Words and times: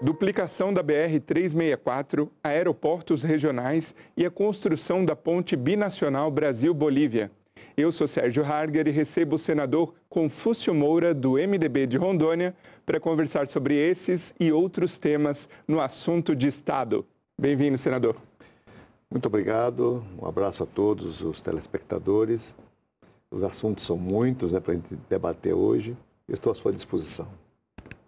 duplicação 0.00 0.72
da 0.72 0.84
BR-364, 0.84 2.28
aeroportos 2.42 3.22
regionais 3.22 3.94
e 4.16 4.26
a 4.26 4.30
construção 4.30 5.04
da 5.04 5.16
ponte 5.16 5.56
binacional 5.56 6.30
Brasil-Bolívia. 6.30 7.30
Eu 7.76 7.92
sou 7.92 8.06
Sérgio 8.06 8.44
Harger 8.44 8.86
e 8.88 8.90
recebo 8.90 9.36
o 9.36 9.38
senador 9.38 9.94
Confúcio 10.08 10.74
Moura, 10.74 11.12
do 11.12 11.32
MDB 11.32 11.86
de 11.86 11.96
Rondônia, 11.96 12.54
para 12.84 13.00
conversar 13.00 13.46
sobre 13.48 13.74
esses 13.74 14.34
e 14.40 14.50
outros 14.52 14.98
temas 14.98 15.48
no 15.66 15.80
assunto 15.80 16.34
de 16.34 16.46
Estado. 16.46 17.04
Bem-vindo, 17.38 17.76
senador. 17.76 18.16
Muito 19.10 19.26
obrigado, 19.26 20.02
um 20.20 20.26
abraço 20.26 20.62
a 20.62 20.66
todos 20.66 21.20
os 21.22 21.40
telespectadores. 21.40 22.54
Os 23.30 23.42
assuntos 23.42 23.84
são 23.84 23.96
muitos 23.96 24.52
né, 24.52 24.60
para 24.60 24.72
a 24.72 24.76
gente 24.76 24.96
debater 25.08 25.54
hoje. 25.54 25.96
Estou 26.28 26.52
à 26.52 26.54
sua 26.54 26.72
disposição. 26.72 27.28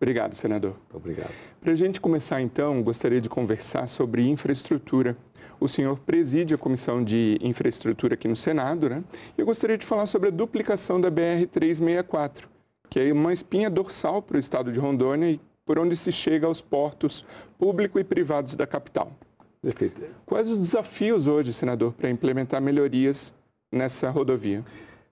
Obrigado, 0.00 0.34
senador. 0.34 0.76
Obrigado. 0.92 1.32
Para 1.60 1.72
a 1.72 1.76
gente 1.76 2.00
começar, 2.00 2.40
então, 2.40 2.82
gostaria 2.82 3.20
de 3.20 3.28
conversar 3.28 3.88
sobre 3.88 4.28
infraestrutura. 4.28 5.16
O 5.60 5.66
senhor 5.66 5.98
preside 5.98 6.54
a 6.54 6.58
Comissão 6.58 7.02
de 7.02 7.36
Infraestrutura 7.40 8.14
aqui 8.14 8.28
no 8.28 8.36
Senado, 8.36 8.88
né? 8.88 9.02
E 9.36 9.40
eu 9.40 9.46
gostaria 9.46 9.76
de 9.76 9.84
falar 9.84 10.06
sobre 10.06 10.28
a 10.28 10.30
duplicação 10.30 11.00
da 11.00 11.10
BR-364, 11.10 12.44
que 12.88 13.00
é 13.00 13.12
uma 13.12 13.32
espinha 13.32 13.68
dorsal 13.68 14.22
para 14.22 14.36
o 14.36 14.40
estado 14.40 14.72
de 14.72 14.78
Rondônia 14.78 15.32
e 15.32 15.40
por 15.66 15.80
onde 15.80 15.96
se 15.96 16.12
chega 16.12 16.46
aos 16.46 16.60
portos 16.62 17.24
público 17.58 17.98
e 17.98 18.04
privados 18.04 18.54
da 18.54 18.68
capital. 18.68 19.12
Perfeito. 19.60 20.00
Quais 20.24 20.48
os 20.48 20.58
desafios 20.58 21.26
hoje, 21.26 21.52
senador, 21.52 21.92
para 21.92 22.08
implementar 22.08 22.62
melhorias 22.62 23.32
nessa 23.70 24.08
rodovia? 24.10 24.64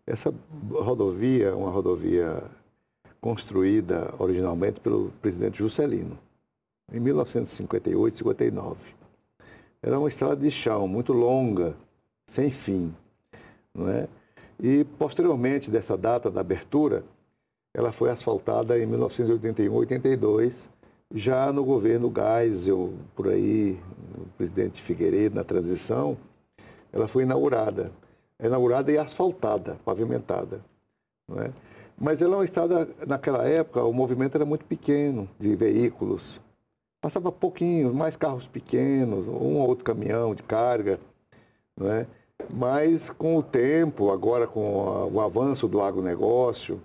Essa 0.06 0.32
rodovia 0.70 1.48
é 1.48 1.52
uma 1.52 1.70
rodovia 1.70 2.40
construída 3.26 4.14
originalmente 4.20 4.78
pelo 4.78 5.10
presidente 5.20 5.58
Juscelino, 5.58 6.16
em 6.92 7.00
1958, 7.00 8.18
59. 8.18 8.76
Era 9.82 9.98
uma 9.98 10.06
estrada 10.06 10.36
de 10.36 10.48
chão 10.48 10.86
muito 10.86 11.12
longa, 11.12 11.74
sem 12.28 12.52
fim, 12.52 12.94
não 13.74 13.88
é? 13.88 14.06
E 14.62 14.84
posteriormente 14.96 15.72
dessa 15.72 15.96
data 15.96 16.30
da 16.30 16.40
abertura, 16.40 17.02
ela 17.74 17.90
foi 17.90 18.10
asfaltada 18.10 18.78
em 18.78 18.86
1981, 18.86 19.74
82, 19.74 20.54
já 21.12 21.52
no 21.52 21.64
governo 21.64 22.12
Geisel, 22.14 22.94
por 23.16 23.26
aí, 23.26 23.76
o 24.16 24.26
presidente 24.38 24.80
Figueiredo, 24.80 25.34
na 25.34 25.42
transição, 25.42 26.16
ela 26.92 27.08
foi 27.08 27.24
inaugurada. 27.24 27.90
Inaugurada 28.40 28.92
e 28.92 28.98
asfaltada, 28.98 29.76
pavimentada. 29.84 30.60
Não 31.28 31.42
é? 31.42 31.50
Mas 31.98 32.20
ela 32.20 32.34
é 32.34 32.38
uma 32.38 32.44
estrada, 32.44 32.88
naquela 33.06 33.48
época, 33.48 33.82
o 33.82 33.92
movimento 33.92 34.34
era 34.34 34.44
muito 34.44 34.64
pequeno 34.66 35.28
de 35.40 35.56
veículos. 35.56 36.38
Passava 37.00 37.32
pouquinho, 37.32 37.94
mais 37.94 38.16
carros 38.16 38.46
pequenos, 38.46 39.26
um 39.26 39.56
ou 39.56 39.68
outro 39.68 39.84
caminhão 39.84 40.34
de 40.34 40.42
carga, 40.42 41.00
não 41.76 41.90
é? 41.90 42.06
Mas 42.50 43.08
com 43.10 43.36
o 43.36 43.42
tempo, 43.42 44.10
agora 44.10 44.46
com 44.46 45.10
o 45.12 45.20
avanço 45.20 45.66
do 45.66 45.80
agronegócio, 45.80 46.80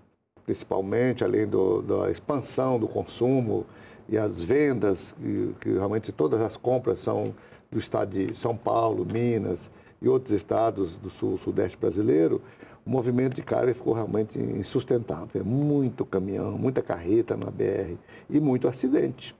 principalmente, 0.45 1.23
além 1.23 1.45
do, 1.45 1.81
da 1.81 2.09
expansão 2.09 2.79
do 2.79 2.87
consumo 2.87 3.65
e 4.07 4.17
as 4.17 4.41
vendas, 4.41 5.13
que, 5.21 5.55
que 5.59 5.73
realmente 5.73 6.11
todas 6.11 6.41
as 6.41 6.55
compras 6.55 6.99
são 6.99 7.33
do 7.69 7.79
estado 7.79 8.11
de 8.11 8.35
São 8.35 8.55
Paulo, 8.55 9.05
Minas 9.05 9.69
e 10.01 10.09
outros 10.09 10.33
estados 10.33 10.97
do 10.97 11.09
sul, 11.09 11.37
sudeste 11.37 11.77
brasileiro, 11.77 12.41
o 12.85 12.89
movimento 12.89 13.35
de 13.35 13.41
carga 13.41 13.73
ficou 13.73 13.93
realmente 13.93 14.39
insustentável. 14.39 15.43
Muito 15.45 16.05
caminhão, 16.05 16.57
muita 16.57 16.81
carreta 16.81 17.35
na 17.37 17.51
BR 17.51 17.95
e 18.29 18.39
muito 18.39 18.67
acidente. 18.67 19.35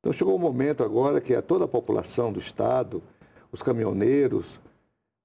Então 0.00 0.12
chegou 0.12 0.34
o 0.34 0.36
um 0.36 0.40
momento 0.40 0.82
agora 0.82 1.20
que 1.20 1.34
a 1.34 1.40
toda 1.40 1.64
a 1.64 1.68
população 1.68 2.32
do 2.32 2.40
estado, 2.40 3.02
os 3.52 3.62
caminhoneiros, 3.62 4.60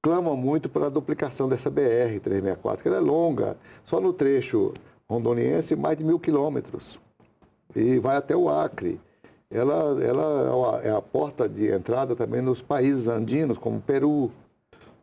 clamam 0.01 0.37
muito 0.37 0.69
pela 0.69 0.89
duplicação 0.89 1.49
dessa 1.49 1.69
BR-364, 1.69 2.81
que 2.81 2.87
ela 2.87 2.97
é 2.97 3.01
longa, 3.01 3.57
só 3.83 3.99
no 3.99 4.13
trecho 4.13 4.73
rondoniense 5.09 5.75
mais 5.75 5.97
de 5.97 6.03
mil 6.03 6.19
quilômetros. 6.19 6.99
E 7.75 7.97
vai 7.99 8.15
até 8.17 8.35
o 8.35 8.49
Acre. 8.49 8.99
Ela, 9.49 9.97
ela 10.03 10.81
é 10.83 10.91
a 10.91 11.01
porta 11.01 11.47
de 11.47 11.71
entrada 11.71 12.15
também 12.15 12.41
nos 12.41 12.61
países 12.61 13.07
andinos, 13.07 13.57
como 13.57 13.81
Peru, 13.81 14.31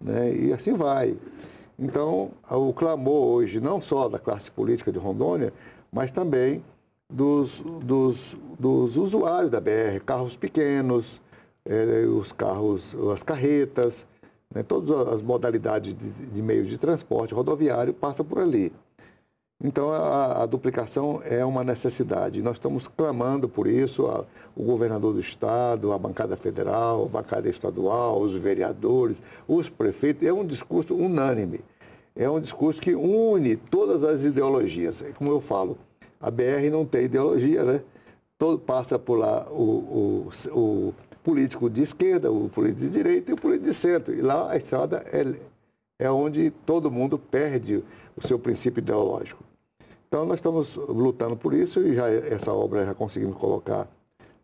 né? 0.00 0.34
e 0.34 0.52
assim 0.52 0.74
vai. 0.74 1.16
Então, 1.78 2.30
o 2.50 2.72
clamor 2.72 3.26
hoje, 3.28 3.60
não 3.60 3.80
só 3.80 4.08
da 4.08 4.18
classe 4.18 4.50
política 4.50 4.92
de 4.92 4.98
Rondônia, 4.98 5.52
mas 5.92 6.10
também 6.10 6.62
dos, 7.12 7.60
dos, 7.82 8.36
dos 8.58 8.96
usuários 8.96 9.50
da 9.50 9.60
BR, 9.60 10.00
carros 10.04 10.36
pequenos, 10.36 11.20
eh, 11.64 12.06
os 12.06 12.32
carros, 12.32 12.94
as 13.12 13.22
carretas, 13.22 14.06
né, 14.54 14.62
todas 14.62 15.08
as 15.08 15.20
modalidades 15.20 15.94
de, 15.94 16.10
de 16.10 16.42
meios 16.42 16.68
de 16.68 16.78
transporte 16.78 17.34
rodoviário 17.34 17.92
passam 17.92 18.24
por 18.24 18.38
ali. 18.38 18.72
Então, 19.62 19.90
a, 19.92 20.42
a, 20.42 20.46
duplicação 20.46 21.22
é 21.24 21.44
uma 21.44 21.62
necessidade. 21.62 22.42
Nós 22.42 22.56
estamos 22.56 22.88
clamando 22.88 23.48
por 23.48 23.66
isso, 23.66 24.06
a, 24.06 24.24
o 24.54 24.64
governador 24.64 25.14
do 25.14 25.20
Estado, 25.20 25.92
a 25.92 25.98
bancada 25.98 26.36
federal, 26.36 27.04
a 27.04 27.08
bancada 27.08 27.48
estadual, 27.48 28.20
os 28.20 28.34
vereadores, 28.34 29.16
os 29.46 29.68
prefeitos. 29.68 30.26
É 30.26 30.32
um 30.32 30.44
discurso 30.44 30.94
unânime. 30.94 31.60
É 32.16 32.28
um 32.28 32.40
discurso 32.40 32.80
que 32.80 32.94
une 32.94 33.56
todas 33.56 34.04
as 34.04 34.24
ideologias. 34.24 35.02
É 35.02 35.10
como 35.10 35.30
eu 35.30 35.40
falo, 35.40 35.78
a 36.20 36.30
BR 36.30 36.70
não 36.70 36.84
tem 36.84 37.04
ideologia, 37.04 37.64
né? 37.64 37.80
Todo 38.38 38.58
passa 38.58 38.98
por 38.98 39.18
lá 39.18 39.46
o, 39.50 40.28
o, 40.52 40.58
o 40.58 40.94
político 41.22 41.70
de 41.70 41.82
esquerda, 41.82 42.30
o 42.30 42.48
político 42.48 42.82
de 42.82 42.90
direita 42.90 43.30
e 43.30 43.34
o 43.34 43.36
político 43.36 43.66
de 43.66 43.74
centro. 43.74 44.14
E 44.14 44.20
lá 44.20 44.50
a 44.50 44.56
estrada 44.56 45.04
é, 45.12 46.04
é 46.04 46.10
onde 46.10 46.50
todo 46.50 46.90
mundo 46.90 47.18
perde 47.18 47.82
o 48.16 48.26
seu 48.26 48.38
princípio 48.38 48.80
ideológico. 48.80 49.42
Então 50.08 50.24
nós 50.24 50.36
estamos 50.36 50.76
lutando 50.76 51.36
por 51.36 51.52
isso 51.52 51.80
e 51.80 51.94
já 51.94 52.08
essa 52.08 52.52
obra 52.52 52.86
já 52.86 52.94
conseguimos 52.94 53.36
colocar 53.36 53.88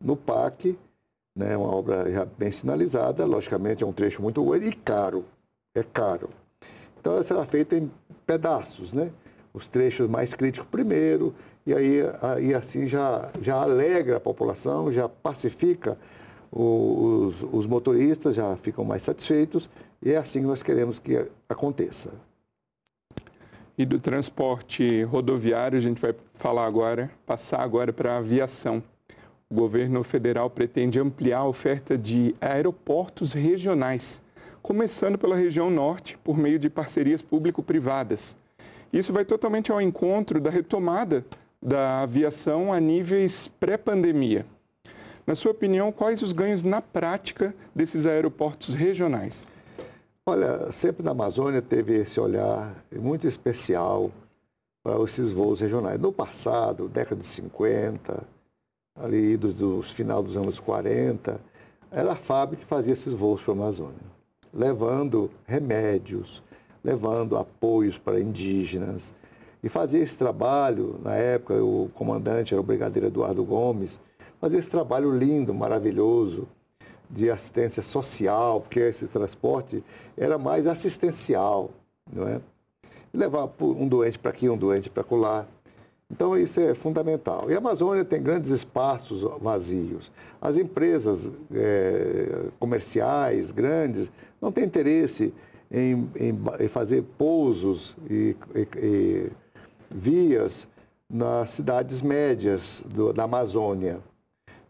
no 0.00 0.16
PAC, 0.16 0.76
né, 1.36 1.56
uma 1.56 1.72
obra 1.74 2.10
já 2.10 2.24
bem 2.24 2.50
sinalizada, 2.50 3.24
logicamente 3.24 3.84
é 3.84 3.86
um 3.86 3.92
trecho 3.92 4.20
muito 4.20 4.44
grande 4.44 4.68
e 4.68 4.72
caro, 4.72 5.24
é 5.74 5.82
caro. 5.82 6.30
Então 6.98 7.14
ela 7.14 7.22
será 7.22 7.46
feita 7.46 7.76
em 7.76 7.90
pedaços, 8.26 8.92
né? 8.92 9.10
Os 9.52 9.66
trechos 9.66 10.08
mais 10.08 10.34
críticos 10.34 10.68
primeiro, 10.68 11.34
e 11.66 11.74
aí, 11.74 12.00
aí 12.20 12.54
assim 12.54 12.86
já, 12.86 13.30
já 13.40 13.56
alegra 13.56 14.16
a 14.16 14.20
população, 14.20 14.92
já 14.92 15.08
pacifica 15.08 15.98
os, 16.50 17.42
os 17.52 17.66
motoristas, 17.66 18.34
já 18.34 18.56
ficam 18.56 18.84
mais 18.84 19.02
satisfeitos, 19.02 19.68
e 20.02 20.12
é 20.12 20.16
assim 20.16 20.40
que 20.40 20.46
nós 20.46 20.62
queremos 20.62 20.98
que 20.98 21.26
aconteça. 21.48 22.10
E 23.80 23.86
do 23.86 23.98
transporte 23.98 25.04
rodoviário, 25.04 25.78
a 25.78 25.80
gente 25.80 26.02
vai 26.02 26.14
falar 26.34 26.66
agora, 26.66 27.10
passar 27.24 27.62
agora 27.62 27.94
para 27.94 28.12
a 28.12 28.18
aviação. 28.18 28.82
O 29.48 29.54
governo 29.54 30.04
federal 30.04 30.50
pretende 30.50 31.00
ampliar 31.00 31.38
a 31.38 31.46
oferta 31.46 31.96
de 31.96 32.34
aeroportos 32.42 33.32
regionais, 33.32 34.20
começando 34.60 35.16
pela 35.16 35.34
região 35.34 35.70
norte, 35.70 36.18
por 36.22 36.36
meio 36.36 36.58
de 36.58 36.68
parcerias 36.68 37.22
público-privadas. 37.22 38.36
Isso 38.92 39.14
vai 39.14 39.24
totalmente 39.24 39.72
ao 39.72 39.80
encontro 39.80 40.38
da 40.42 40.50
retomada 40.50 41.24
da 41.62 42.02
aviação 42.02 42.70
a 42.70 42.78
níveis 42.78 43.48
pré-pandemia. 43.48 44.44
Na 45.26 45.34
sua 45.34 45.52
opinião, 45.52 45.90
quais 45.90 46.20
os 46.20 46.34
ganhos 46.34 46.62
na 46.62 46.82
prática 46.82 47.54
desses 47.74 48.04
aeroportos 48.04 48.74
regionais? 48.74 49.46
Olha, 50.30 50.70
sempre 50.70 51.02
na 51.02 51.10
Amazônia 51.10 51.60
teve 51.60 51.92
esse 51.92 52.20
olhar 52.20 52.84
muito 52.94 53.26
especial 53.26 54.12
para 54.80 55.02
esses 55.02 55.32
voos 55.32 55.60
regionais. 55.60 55.98
No 55.98 56.12
passado, 56.12 56.88
década 56.88 57.20
de 57.20 57.26
50, 57.26 58.22
ali 58.94 59.36
dos, 59.36 59.54
dos 59.54 59.90
final 59.90 60.22
dos 60.22 60.36
anos 60.36 60.60
40, 60.60 61.40
era 61.90 62.12
a 62.12 62.14
fábrica 62.14 62.62
que 62.62 62.68
fazia 62.68 62.92
esses 62.92 63.12
voos 63.12 63.42
para 63.42 63.54
a 63.54 63.56
Amazônia, 63.56 63.98
levando 64.54 65.28
remédios, 65.48 66.40
levando 66.84 67.36
apoios 67.36 67.98
para 67.98 68.20
indígenas. 68.20 69.12
E 69.64 69.68
fazia 69.68 70.00
esse 70.00 70.16
trabalho, 70.16 71.00
na 71.02 71.16
época 71.16 71.54
o 71.60 71.90
comandante 71.92 72.54
era 72.54 72.60
o 72.60 72.64
brigadeiro 72.64 73.08
Eduardo 73.08 73.42
Gomes, 73.42 73.98
fazia 74.40 74.60
esse 74.60 74.70
trabalho 74.70 75.10
lindo, 75.10 75.52
maravilhoso, 75.52 76.46
de 77.10 77.30
assistência 77.30 77.82
social, 77.82 78.60
porque 78.60 78.80
esse 78.80 79.06
transporte 79.06 79.82
era 80.16 80.38
mais 80.38 80.66
assistencial, 80.66 81.70
não 82.12 82.28
é? 82.28 82.40
Levar 83.12 83.50
um 83.60 83.88
doente 83.88 84.18
para 84.18 84.30
aqui, 84.30 84.48
um 84.48 84.56
doente 84.56 84.88
para 84.88 85.04
lá. 85.16 85.46
Então, 86.10 86.36
isso 86.36 86.60
é 86.60 86.74
fundamental. 86.74 87.50
E 87.50 87.54
a 87.54 87.58
Amazônia 87.58 88.04
tem 88.04 88.22
grandes 88.22 88.50
espaços 88.50 89.22
vazios. 89.40 90.10
As 90.40 90.56
empresas 90.56 91.30
é, 91.52 92.46
comerciais 92.58 93.50
grandes 93.50 94.08
não 94.40 94.50
têm 94.50 94.64
interesse 94.64 95.32
em, 95.70 96.10
em, 96.16 96.38
em 96.60 96.68
fazer 96.68 97.02
pousos 97.16 97.94
e, 98.08 98.36
e, 98.54 98.68
e, 98.76 99.32
vias 99.90 100.66
nas 101.08 101.50
cidades 101.50 102.02
médias 102.02 102.82
do, 102.86 103.12
da 103.12 103.24
Amazônia. 103.24 104.00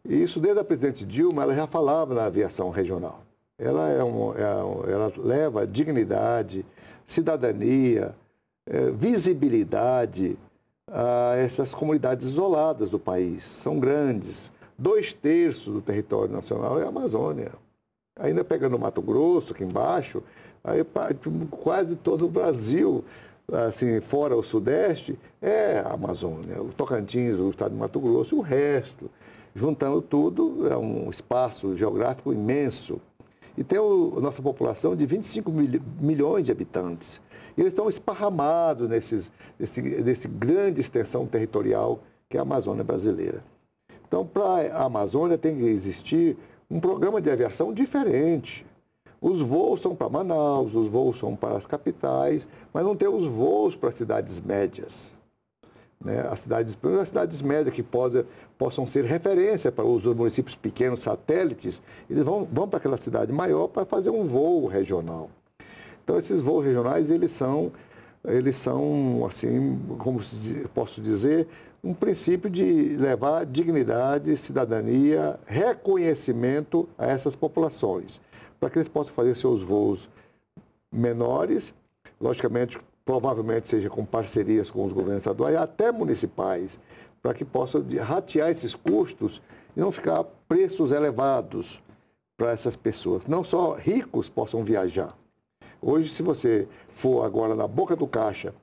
E 0.05 0.23
isso 0.23 0.41
desde 0.41 0.61
a 0.61 0.65
presidente 0.65 1.05
Dilma, 1.05 1.43
ela 1.43 1.53
já 1.53 1.67
falava 1.67 2.15
na 2.15 2.25
aviação 2.25 2.71
regional. 2.71 3.23
Ela, 3.59 3.91
é 3.91 4.03
um, 4.03 4.33
é, 4.35 4.93
ela 4.93 5.13
leva 5.17 5.67
dignidade, 5.67 6.65
cidadania, 7.07 8.15
é, 8.67 8.91
visibilidade 8.91 10.39
a 10.91 11.35
essas 11.37 11.75
comunidades 11.75 12.27
isoladas 12.27 12.89
do 12.91 12.99
país. 12.99 13.45
São 13.45 13.79
grandes. 13.79 14.51
Dois 14.79 15.13
terços 15.13 15.75
do 15.75 15.83
território 15.83 16.33
nacional 16.33 16.81
é 16.81 16.85
a 16.85 16.89
Amazônia. 16.89 17.53
Ainda 18.19 18.43
pegando 18.43 18.77
o 18.77 18.79
Mato 18.79 19.03
Grosso, 19.03 19.53
aqui 19.53 19.63
embaixo, 19.63 20.23
aí 20.65 20.85
quase 21.51 21.97
todo 21.97 22.27
o 22.27 22.29
Brasil, 22.29 23.05
assim, 23.69 24.01
fora 24.01 24.37
o 24.37 24.43
Sudeste, 24.43 25.19
é 25.41 25.83
a 25.85 25.93
Amazônia. 25.93 26.63
O 26.63 26.69
Tocantins, 26.69 27.39
o 27.39 27.51
estado 27.51 27.73
de 27.73 27.79
Mato 27.79 28.01
Grosso, 28.01 28.37
o 28.37 28.41
resto. 28.41 29.11
Juntando 29.55 30.01
tudo, 30.01 30.69
é 30.69 30.77
um 30.77 31.11
espaço 31.11 31.77
geográfico 31.77 32.33
imenso. 32.33 33.01
E 33.57 33.65
tem 33.65 33.79
a 33.79 34.21
nossa 34.21 34.41
população 34.41 34.95
de 34.95 35.05
25 35.05 35.51
mil, 35.51 35.81
milhões 36.01 36.47
de 36.47 36.53
habitantes. 36.53 37.21
E 37.57 37.61
eles 37.61 37.73
estão 37.73 37.89
esparramados 37.89 38.89
nesses, 38.89 39.31
nesse, 39.59 39.83
nesse 39.83 40.29
grande 40.29 40.81
extensão 40.81 41.27
territorial 41.27 42.01
que 42.29 42.37
é 42.37 42.41
a 42.41 42.43
Amazônia 42.43 42.85
brasileira. 42.85 43.43
Então, 44.07 44.25
para 44.25 44.73
a 44.73 44.85
Amazônia 44.85 45.37
tem 45.37 45.57
que 45.57 45.65
existir 45.65 46.37
um 46.71 46.79
programa 46.79 47.21
de 47.21 47.29
aviação 47.29 47.75
diferente. 47.75 48.65
Os 49.21 49.41
voos 49.41 49.83
são 49.83 49.95
para 49.95 50.09
Manaus, 50.09 50.75
os 50.75 50.89
voos 50.89 51.19
são 51.19 51.37
para 51.37 51.57
as 51.57 51.67
capitais, 51.67 52.47
mas 52.73 52.85
não 52.85 52.97
tem 52.97 53.09
os 53.09 53.27
voos 53.27 53.77
para 53.77 53.91
as 53.91 53.97
cidades 53.97 54.41
médias. 54.41 55.11
Né? 56.05 56.27
As, 56.31 56.41
cidades, 56.41 56.77
as 57.01 57.09
cidades 57.09 57.43
médias 57.43 57.75
que 57.75 57.83
pode, 57.83 58.25
possam 58.57 58.87
ser 58.87 59.05
referência 59.05 59.71
para 59.71 59.85
os 59.85 60.05
municípios 60.07 60.55
pequenos, 60.55 61.03
satélites, 61.03 61.83
eles 62.09 62.23
vão, 62.23 62.49
vão 62.51 62.69
para 62.69 62.79
aquela 62.79 62.97
cidade 62.97 63.33
maior 63.33 63.69
para 63.69 63.85
fazer 63.85 64.11
um 64.11 64.25
voo 64.25 64.67
regional. 64.67 65.31
Então, 66.03 66.17
esses 66.17 66.41
voos 66.41 66.65
regionais, 66.65 67.11
eles 67.11 67.31
são, 67.31 67.71
eles 68.25 68.57
são 68.57 69.25
assim, 69.27 69.79
como 69.99 70.21
posso 70.75 71.01
dizer, 71.01 71.47
um 71.83 71.95
princípio 71.95 72.51
de 72.51 72.97
levar 72.97 73.47
dignidade, 73.47 74.37
cidadania, 74.37 75.39
reconhecimento 75.47 76.89
a 76.99 77.07
essas 77.07 77.35
populações 77.37 78.21
para 78.61 78.69
que 78.69 78.79
eles 78.79 78.89
possam 78.89 79.15
fazer 79.15 79.35
seus 79.35 79.63
voos 79.63 80.09
menores, 80.93 81.73
logicamente, 82.21 82.79
provavelmente 83.11 83.67
seja 83.67 83.91
com 83.91 84.05
parcerias 84.05 84.71
com 84.71 84.85
os 84.85 84.93
governos 84.93 85.23
estaduais, 85.23 85.57
até 85.57 85.91
municipais, 85.91 86.79
para 87.21 87.35
que 87.35 87.45
possam 87.45 87.85
ratear 88.01 88.51
esses 88.51 88.73
custos 88.73 89.43
e 89.77 89.81
não 89.81 89.91
ficar 89.91 90.23
preços 90.47 90.93
elevados 90.93 91.83
para 92.39 92.53
essas 92.53 92.77
pessoas. 92.77 93.27
Não 93.27 93.43
só 93.43 93.75
ricos 93.75 94.29
possam 94.29 94.63
viajar. 94.63 95.13
Hoje, 95.83 96.09
se 96.13 96.23
você 96.23 96.69
for 96.95 97.25
agora 97.25 97.57
na 97.57 97.67
boca 97.67 97.97
do 97.97 98.07
caixa 98.07 98.55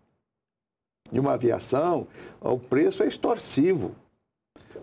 de 1.11 1.19
uma 1.19 1.33
aviação, 1.33 2.07
o 2.39 2.57
preço 2.57 3.03
é 3.03 3.07
extorsivo. 3.07 3.95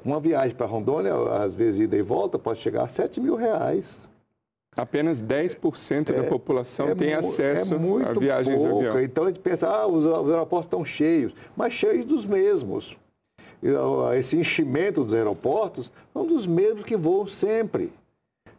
Uma 0.05 0.20
viagem 0.20 0.55
para 0.55 0.66
Rondônia, 0.66 1.14
às 1.43 1.55
vezes 1.55 1.81
ida 1.81 1.96
e 1.96 2.02
volta, 2.02 2.38
pode 2.38 2.61
chegar 2.61 2.84
a 2.84 2.88
7 2.88 3.19
mil 3.19 3.34
reais. 3.34 3.87
Apenas 4.76 5.23
10% 5.23 6.11
é, 6.11 6.12
da 6.12 6.25
população 6.25 6.88
é, 6.88 6.94
tem 6.94 7.11
é 7.11 7.15
acesso 7.15 7.75
é 7.75 8.09
a 8.09 8.12
viagens 8.12 8.59
pouco. 8.59 8.81
de 8.81 8.87
avião. 8.88 9.03
Então 9.03 9.25
a 9.25 9.26
gente 9.29 9.41
pensa, 9.41 9.69
ah, 9.69 9.87
os, 9.87 10.05
os 10.05 10.31
aeroportos 10.31 10.67
estão 10.67 10.85
cheios, 10.85 11.32
mas 11.56 11.73
cheios 11.73 12.05
dos 12.05 12.25
mesmos. 12.25 12.97
Esse 14.19 14.37
enchimento 14.37 15.05
dos 15.05 15.15
aeroportos 15.15 15.91
são 16.12 16.26
dos 16.26 16.47
mesmos 16.47 16.85
que 16.85 16.97
voam 16.97 17.26
sempre. 17.26 17.93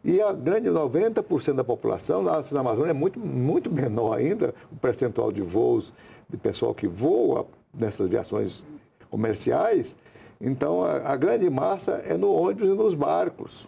E 0.02 0.20
a 0.20 0.32
grande 0.32 0.68
90% 0.68 1.54
da 1.54 1.64
população 1.64 2.22
na 2.22 2.42
Amazônia 2.60 2.90
é 2.90 2.94
muito, 2.94 3.20
muito 3.20 3.70
menor 3.70 4.16
ainda, 4.16 4.54
o 4.72 4.76
percentual 4.76 5.30
de 5.30 5.42
voos 5.42 5.92
de 6.28 6.36
pessoal 6.36 6.74
que 6.74 6.86
voa 6.86 7.46
nessas 7.72 8.08
viações 8.08 8.64
comerciais. 9.10 9.94
Então 10.40 10.82
a, 10.82 11.12
a 11.12 11.16
grande 11.16 11.48
massa 11.50 12.02
é 12.04 12.16
no 12.16 12.32
ônibus 12.32 12.68
e 12.68 12.72
nos 12.72 12.94
barcos, 12.94 13.66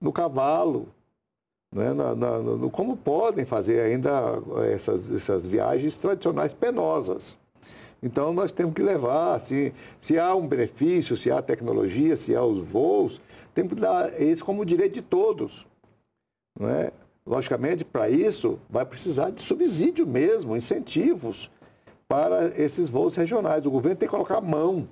no 0.00 0.12
cavalo, 0.12 0.88
né, 1.72 1.94
na, 1.94 2.14
na, 2.14 2.38
no, 2.38 2.70
como 2.70 2.96
podem 2.96 3.44
fazer 3.44 3.80
ainda 3.80 4.10
essas, 4.72 5.10
essas 5.10 5.46
viagens 5.46 5.96
tradicionais 5.96 6.52
penosas. 6.52 7.36
Então, 8.02 8.32
nós 8.32 8.52
temos 8.52 8.74
que 8.74 8.82
levar, 8.82 9.34
assim, 9.36 9.72
se 10.00 10.18
há 10.18 10.34
um 10.34 10.46
benefício, 10.46 11.16
se 11.16 11.30
há 11.30 11.40
tecnologia, 11.40 12.16
se 12.16 12.34
há 12.34 12.42
os 12.42 12.60
voos, 12.66 13.20
temos 13.54 13.74
que 13.74 13.80
dar 13.80 14.20
isso 14.20 14.44
como 14.44 14.66
direito 14.66 14.94
de 14.94 15.02
todos. 15.02 15.64
Não 16.58 16.68
é? 16.68 16.92
Logicamente, 17.24 17.84
para 17.84 18.10
isso, 18.10 18.58
vai 18.68 18.84
precisar 18.84 19.30
de 19.30 19.40
subsídio 19.40 20.06
mesmo, 20.06 20.56
incentivos 20.56 21.48
para 22.08 22.48
esses 22.60 22.90
voos 22.90 23.14
regionais. 23.14 23.64
O 23.64 23.70
governo 23.70 23.96
tem 23.96 24.08
que 24.08 24.14
colocar 24.14 24.38
a 24.38 24.40
mão, 24.40 24.88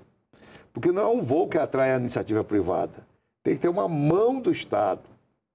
porque 0.72 0.92
não 0.92 1.02
é 1.02 1.08
um 1.08 1.22
voo 1.22 1.48
que 1.48 1.58
atrai 1.58 1.92
a 1.92 1.98
iniciativa 1.98 2.44
privada. 2.44 3.04
Tem 3.42 3.56
que 3.56 3.62
ter 3.62 3.68
uma 3.68 3.88
mão 3.88 4.40
do 4.40 4.52
Estado 4.52 5.09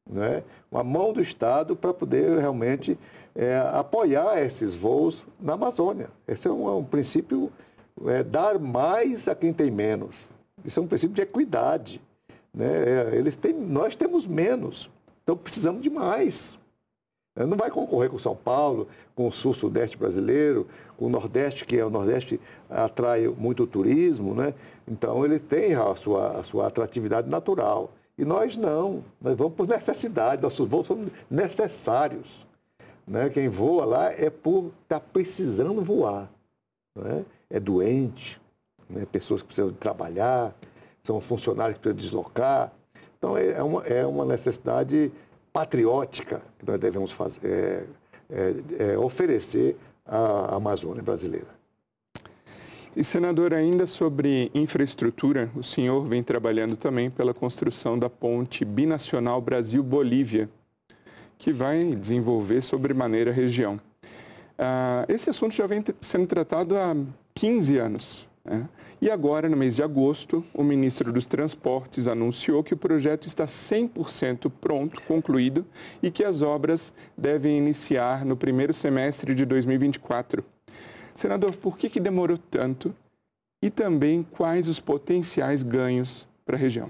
né, 0.10 0.44
uma 0.72 0.84
mão 0.84 1.12
do 1.12 1.22
Estado 1.22 1.76
para 1.76 1.94
poder 1.94 2.40
realmente 2.40 2.98
é, 3.36 3.58
apoiar 3.74 4.42
esses 4.42 4.76
voos 4.76 5.26
na 5.40 5.54
Amazônia. 5.54 6.10
Esse 6.28 6.48
é 6.48 6.52
um, 6.52 6.68
é 6.68 6.74
um 6.74 6.84
princípio, 6.84 7.52
é, 8.06 8.24
dar 8.24 8.60
mais 8.60 9.28
a 9.28 9.36
quem 9.36 9.52
tem 9.52 9.70
menos. 9.70 10.16
Isso 10.64 10.80
é 10.80 10.84
um 10.84 10.88
princípio 10.88 11.16
de 11.16 11.22
equidade. 11.22 12.02
Né? 12.54 12.66
É, 12.66 13.16
eles 13.16 13.36
têm, 13.36 13.54
nós 13.54 13.96
temos 13.96 14.26
menos, 14.26 14.90
então 15.24 15.36
precisamos 15.36 15.82
de 15.82 15.90
mais. 15.90 16.58
É, 17.36 17.46
não 17.46 17.58
vai 17.58 17.70
concorrer 17.70 18.10
com 18.10 18.18
São 18.18 18.36
Paulo, 18.36 18.88
com 19.14 19.28
o 19.28 19.32
sul-sudeste 19.32 19.98
brasileiro, 19.98 20.68
com 20.96 21.08
o 21.08 21.10
Nordeste, 21.10 21.66
que 21.66 21.78
é 21.78 21.86
o 21.86 21.90
Nordeste 21.90 22.40
atrai 22.70 23.28
muito 23.28 23.68
turismo, 23.68 24.34
né? 24.34 24.54
Então 24.88 25.26
eles 25.26 25.42
têm 25.42 25.76
a 25.76 25.94
sua, 25.96 26.40
a 26.40 26.44
sua 26.44 26.68
atratividade 26.68 27.30
natural. 27.30 27.92
E 28.18 28.24
nós 28.24 28.56
não, 28.56 29.04
nós 29.22 29.36
vamos 29.36 29.54
por 29.54 29.68
necessidade, 29.68 30.42
nossos 30.42 30.68
voos 30.68 30.88
são 30.88 31.06
necessários. 31.30 32.46
Né? 33.06 33.30
Quem 33.30 33.50
voa 33.50 33.86
lá 33.86 34.12
é 34.12 34.30
por 34.30 34.72
estar 34.84 35.00
tá 35.00 35.06
precisando 35.12 35.82
voar. 35.82 36.30
Né? 36.96 37.26
É 37.50 37.60
doente, 37.60 38.40
né? 38.90 39.06
pessoas 39.12 39.42
que 39.42 39.48
precisam 39.48 39.74
trabalhar, 39.74 40.56
são 41.04 41.20
funcionários 41.20 41.78
que 41.78 41.82
precisam 41.82 42.02
deslocar. 42.02 42.72
Então 43.18 43.38
é, 43.38 43.52
é 43.52 43.64
uma, 43.64 43.82
é 43.84 44.06
uma 44.06 44.26
necessidade 44.26 45.12
patriótica 45.52 46.42
que 46.58 46.66
nós 46.66 46.80
devemos 46.80 47.12
fazer, 47.12 47.42
é, 47.50 47.86
é, 48.30 48.94
é 48.94 48.98
oferecer 48.98 49.78
à 50.06 50.56
Amazônia 50.56 51.04
brasileira. 51.04 51.55
E, 52.96 53.04
senador, 53.04 53.54
ainda 53.54 53.86
sobre 53.86 54.50
infraestrutura, 54.54 55.52
o 55.54 55.62
senhor 55.62 56.06
vem 56.06 56.24
trabalhando 56.24 56.78
também 56.78 57.10
pela 57.10 57.34
construção 57.34 58.00
da 58.00 58.10
ponte 58.10 58.64
binacional 58.64 59.42
Brasil-Bolívia, 59.42 60.50
que 61.38 61.52
vai 61.52 61.94
desenvolver 61.94 62.62
sobremaneira 62.62 63.32
a 63.32 63.34
região. 63.34 63.82
Ah, 64.58 65.06
esse 65.10 65.30
assunto 65.30 65.54
já 65.54 65.68
vem 65.68 65.84
sendo 66.00 66.26
tratado 66.26 66.78
há 66.78 66.96
15 67.34 67.78
anos. 67.78 68.30
Né? 68.46 68.66
E 69.02 69.12
agora, 69.12 69.50
no 69.50 69.58
mês 69.58 69.76
de 69.76 69.84
agosto, 69.84 70.42
o 70.54 70.64
ministro 70.64 71.12
dos 71.12 71.28
Transportes 71.28 72.08
anunciou 72.08 72.64
que 72.64 72.74
o 72.74 72.78
projeto 72.78 73.28
está 73.28 73.44
100% 73.44 74.50
pronto, 74.62 75.04
concluído, 75.04 75.66
e 76.02 76.10
que 76.10 76.24
as 76.24 76.42
obras 76.42 76.94
devem 77.18 77.58
iniciar 77.58 78.24
no 78.24 78.38
primeiro 78.38 78.74
semestre 78.74 79.36
de 79.36 79.44
2024. 79.44 80.55
Senador, 81.16 81.56
por 81.56 81.78
que, 81.78 81.90
que 81.90 82.00
demorou 82.00 82.38
tanto 82.38 82.94
e 83.62 83.70
também 83.70 84.22
quais 84.22 84.68
os 84.68 84.80
potenciais 84.80 85.64
ganhos 85.64 86.28
para 86.46 86.58
a 86.58 86.60
região? 86.60 86.90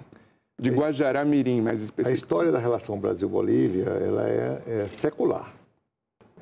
De 0.60 0.72
Guajará-Mirim, 0.72 1.62
mais 1.62 1.82
específico. 1.82 2.12
A 2.12 2.16
história 2.16 2.52
da 2.52 2.60
relação 2.60 3.00
Brasil-Bolívia 3.00 3.84
ela 3.84 4.28
é, 4.28 4.62
é, 4.66 4.90
secular. 4.94 5.54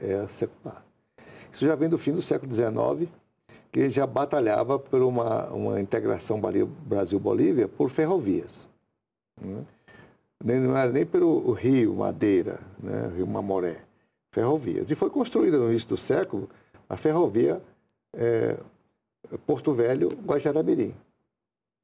É 0.02 0.25
secular. 0.30 0.84
Isso 1.52 1.66
já 1.66 1.75
vem 1.75 1.90
do 1.90 1.98
fim 1.98 2.13
do 2.13 2.22
século 2.22 2.54
XIX, 2.54 3.12
que 3.72 3.92
já 3.92 4.08
batalhava 4.08 4.80
por 4.80 5.02
uma, 5.02 5.48
uma 5.48 5.82
integração 5.82 6.40
Brasil-Bolívia 6.86 7.68
por 7.68 7.90
ferrovias. 7.90 8.68
Né? 9.42 9.63
Não 10.44 10.78
era 10.78 10.92
nem 10.92 11.06
pelo 11.06 11.52
Rio 11.54 11.96
Madeira, 11.96 12.60
né? 12.82 13.12
Rio 13.16 13.25
Mamoré, 13.25 13.80
ferrovias. 14.32 14.90
E 14.92 14.96
foi 14.96 15.10
construída 15.10 15.58
no 15.58 15.70
início 15.70 15.88
do 15.88 15.98
século 15.98 16.50
a 16.90 16.98
ferrovia 16.98 17.62
é, 18.13 18.58
Porto 19.46 19.74
Velho, 19.74 20.10
Guajaramirim. 20.25 20.93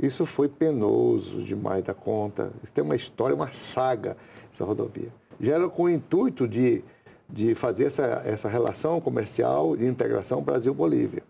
Isso 0.02 0.26
foi 0.26 0.48
penoso 0.48 1.44
demais 1.44 1.84
da 1.84 1.94
conta. 1.94 2.52
Isso 2.64 2.72
tem 2.72 2.84
uma 2.84 2.96
história, 2.96 3.36
uma 3.36 3.52
saga, 3.52 4.16
essa 4.54 4.64
rodovia. 4.64 5.10
Já 5.42 5.56
era 5.56 5.70
com 5.70 5.84
o 5.84 5.90
intuito 5.90 6.48
de, 6.48 6.84
de 7.30 7.54
fazer 7.54 7.86
essa, 7.86 8.04
essa 8.26 8.48
relação 8.48 9.02
comercial 9.02 9.76
de 9.76 9.86
integração 9.86 10.42
Brasil-Bolívia. 10.42 11.24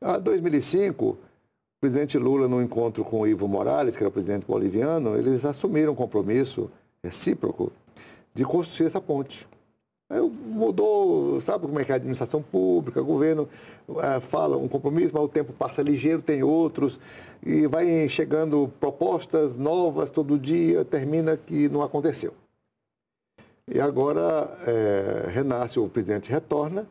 Em 0.00 0.20
2005, 0.20 1.18
presidente 1.80 2.16
Lula, 2.16 2.48
no 2.48 2.62
encontro 2.62 3.04
com 3.04 3.20
o 3.20 3.26
Ivo 3.26 3.46
Morales, 3.46 3.96
que 3.96 4.02
era 4.02 4.08
o 4.08 4.12
presidente 4.12 4.46
boliviano, 4.46 5.16
eles 5.16 5.44
assumiram 5.44 5.92
um 5.92 5.96
compromisso 5.96 6.70
recíproco 7.02 7.70
de 8.34 8.44
construir 8.44 8.86
essa 8.86 9.00
ponte. 9.00 9.46
Aí 10.12 10.20
mudou, 10.20 11.40
sabe 11.40 11.66
como 11.66 11.80
é 11.80 11.86
que 11.86 11.90
é 11.90 11.94
a 11.94 11.96
administração 11.96 12.42
pública, 12.42 13.00
o 13.00 13.04
governo 13.04 13.48
é, 14.02 14.20
fala 14.20 14.58
um 14.58 14.68
compromisso, 14.68 15.14
mas 15.14 15.22
o 15.22 15.28
tempo 15.28 15.54
passa 15.54 15.80
ligeiro, 15.80 16.20
tem 16.20 16.42
outros, 16.42 17.00
e 17.42 17.66
vai 17.66 18.06
chegando 18.10 18.70
propostas 18.78 19.56
novas 19.56 20.10
todo 20.10 20.38
dia, 20.38 20.84
termina 20.84 21.34
que 21.34 21.66
não 21.66 21.80
aconteceu. 21.80 22.34
E 23.66 23.80
agora 23.80 24.54
é, 24.66 25.30
renasce, 25.30 25.78
o 25.80 25.88
presidente 25.88 26.30
retorna, 26.30 26.86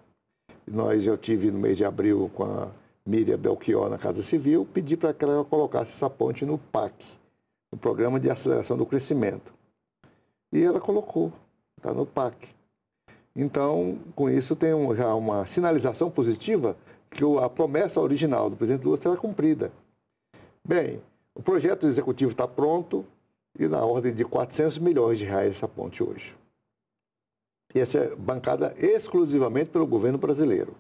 nós 0.67 1.03
já 1.03 1.15
tive 1.15 1.51
no 1.51 1.59
mês 1.59 1.77
de 1.77 1.85
abril 1.85 2.31
com 2.33 2.43
a 2.43 2.69
Miriam 3.05 3.37
Belchior 3.37 3.87
na 3.87 3.99
Casa 3.99 4.23
Civil, 4.23 4.67
pedi 4.73 4.97
para 4.97 5.13
que 5.13 5.23
ela 5.23 5.45
colocasse 5.45 5.91
essa 5.91 6.09
ponte 6.09 6.43
no 6.43 6.57
PAC, 6.57 7.05
no 7.71 7.77
Programa 7.77 8.19
de 8.19 8.31
Aceleração 8.31 8.75
do 8.75 8.85
Crescimento. 8.85 9.53
E 10.51 10.63
ela 10.63 10.81
colocou, 10.81 11.31
está 11.77 11.93
no 11.93 12.03
PAC. 12.03 12.49
Então, 13.35 13.97
com 14.15 14.29
isso, 14.29 14.55
tem 14.55 14.73
um, 14.73 14.95
já 14.95 15.13
uma 15.15 15.47
sinalização 15.47 16.11
positiva 16.11 16.75
que 17.09 17.23
a 17.39 17.49
promessa 17.49 17.99
original 17.99 18.49
do 18.49 18.55
presidente 18.55 18.85
Lula 18.85 18.97
será 18.97 19.15
cumprida. 19.15 19.71
Bem, 20.65 21.01
o 21.33 21.41
projeto 21.41 21.87
executivo 21.87 22.31
está 22.31 22.47
pronto 22.47 23.05
e 23.57 23.67
na 23.67 23.83
ordem 23.83 24.13
de 24.13 24.23
400 24.23 24.77
milhões 24.79 25.19
de 25.19 25.25
reais 25.25 25.51
essa 25.51 25.67
ponte 25.67 26.03
hoje. 26.03 26.35
E 27.73 27.79
essa 27.79 27.99
é 27.99 28.15
bancada 28.15 28.75
exclusivamente 28.77 29.69
pelo 29.69 29.87
governo 29.87 30.17
brasileiro. 30.17 30.75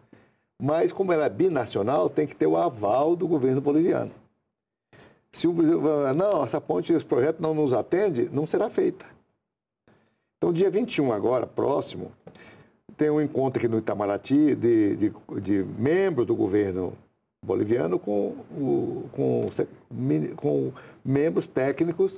Mas, 0.61 0.91
como 0.91 1.11
ela 1.11 1.25
é 1.25 1.29
binacional, 1.29 2.09
tem 2.09 2.27
que 2.27 2.35
ter 2.35 2.45
o 2.45 2.57
aval 2.57 3.15
do 3.15 3.27
governo 3.27 3.61
boliviano. 3.61 4.11
Se 5.31 5.47
o 5.47 5.53
Brasil 5.53 5.81
falar, 5.81 6.13
não, 6.13 6.43
essa 6.43 6.59
ponte, 6.59 6.91
esse 6.91 7.05
projeto 7.05 7.41
não 7.41 7.53
nos 7.53 7.73
atende, 7.73 8.29
não 8.31 8.45
será 8.45 8.69
feita. 8.69 9.05
Então, 10.37 10.51
dia 10.51 10.69
21 10.69 11.11
agora, 11.13 11.47
próximo, 11.47 12.11
tem 12.97 13.09
um 13.09 13.21
encontro 13.21 13.59
aqui 13.59 13.67
no 13.67 13.77
Itamaraty 13.77 14.55
de, 14.55 14.95
de, 14.95 15.13
de 15.41 15.63
membros 15.77 16.25
do 16.25 16.35
governo 16.35 16.93
boliviano 17.43 17.97
com, 17.97 18.35
o, 18.51 19.09
com, 19.11 19.49
com 20.35 20.71
membros 21.03 21.47
técnicos 21.47 22.13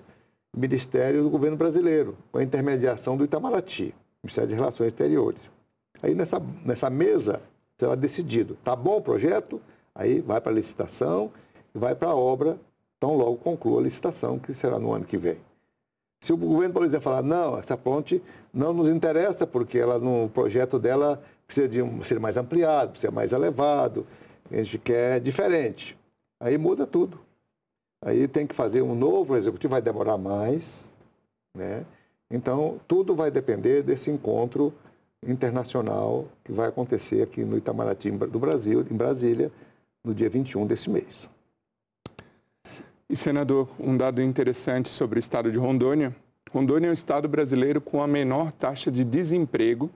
do 0.54 0.60
Ministério 0.60 1.24
do 1.24 1.30
Governo 1.30 1.56
Brasileiro, 1.56 2.18
com 2.32 2.40
a 2.40 2.44
intermediação 2.44 3.16
do 3.16 3.24
Itamaraty, 3.24 3.94
Ministério 4.22 4.50
de 4.50 4.56
Relações 4.56 4.88
Exteriores. 4.88 5.42
Aí 6.02 6.14
nessa, 6.14 6.42
nessa 6.66 6.90
mesa 6.90 7.42
será 7.80 7.96
decidido. 7.96 8.54
Está 8.56 8.76
bom 8.76 8.98
o 8.98 9.02
projeto? 9.02 9.62
Aí 9.96 10.20
vai 10.22 10.42
para 10.42 10.52
a 10.52 10.56
licitação 10.56 11.32
e 11.74 11.78
vai 11.78 11.96
para 11.96 12.10
a 12.10 12.16
obra, 12.16 12.58
tão 13.00 13.16
logo 13.16 13.38
conclua 13.38 13.80
a 13.80 13.84
licitação, 13.84 14.38
que 14.38 14.54
será 14.54 14.80
no 14.80 14.92
ano 14.92 15.06
que 15.06 15.18
vem. 15.18 15.38
Se 16.24 16.32
o 16.32 16.38
governo, 16.38 16.74
por 16.74 16.86
exemplo, 16.86 17.02
falar, 17.02 17.22
não, 17.22 17.60
essa 17.60 17.76
ponte 17.76 18.24
não 18.54 18.72
nos 18.72 18.88
interessa, 18.88 19.46
porque 19.46 19.78
ela, 19.78 20.00
no 20.00 20.30
projeto 20.30 20.80
dela 20.80 21.22
precisa 21.46 21.68
de 21.68 21.82
um, 21.82 22.02
ser 22.02 22.18
mais 22.18 22.38
ampliado, 22.38 22.92
precisa 22.92 23.10
ser 23.10 23.14
mais 23.14 23.34
elevado, 23.34 24.08
a 24.50 24.56
gente 24.56 24.78
quer 24.78 25.20
diferente. 25.20 25.98
Aí 26.40 26.58
muda 26.58 26.88
tudo. 26.88 27.20
Aí 28.02 28.26
tem 28.26 28.48
que 28.48 28.56
fazer 28.56 28.82
um 28.82 28.96
novo 28.96 29.36
executivo, 29.36 29.72
vai 29.72 29.82
demorar 29.82 30.18
mais, 30.18 30.88
né? 31.54 31.84
Então, 32.32 32.80
tudo 32.88 33.14
vai 33.14 33.30
depender 33.30 33.84
desse 33.84 34.10
encontro 34.10 34.74
internacional 35.28 36.30
que 36.46 36.54
vai 36.54 36.70
acontecer 36.70 37.22
aqui 37.22 37.44
no 37.44 37.58
Itamaraty 37.58 38.12
do 38.12 38.40
Brasil, 38.40 38.80
em 38.90 38.96
Brasília, 38.96 39.52
no 40.02 40.16
dia 40.16 40.30
21 40.30 40.66
desse 40.68 40.90
mês. 40.90 41.28
E, 43.10 43.16
senador, 43.16 43.70
um 43.80 43.96
dado 43.96 44.22
interessante 44.22 44.90
sobre 44.90 45.20
o 45.20 45.22
estado 45.22 45.52
de 45.52 45.58
Rondônia. 45.58 46.16
Rondônia 46.52 46.88
é 46.88 46.90
o 46.90 46.94
estado 46.94 47.28
brasileiro 47.28 47.82
com 47.82 48.02
a 48.02 48.08
menor 48.08 48.52
taxa 48.52 48.92
de 48.92 49.04
desemprego. 49.04 49.90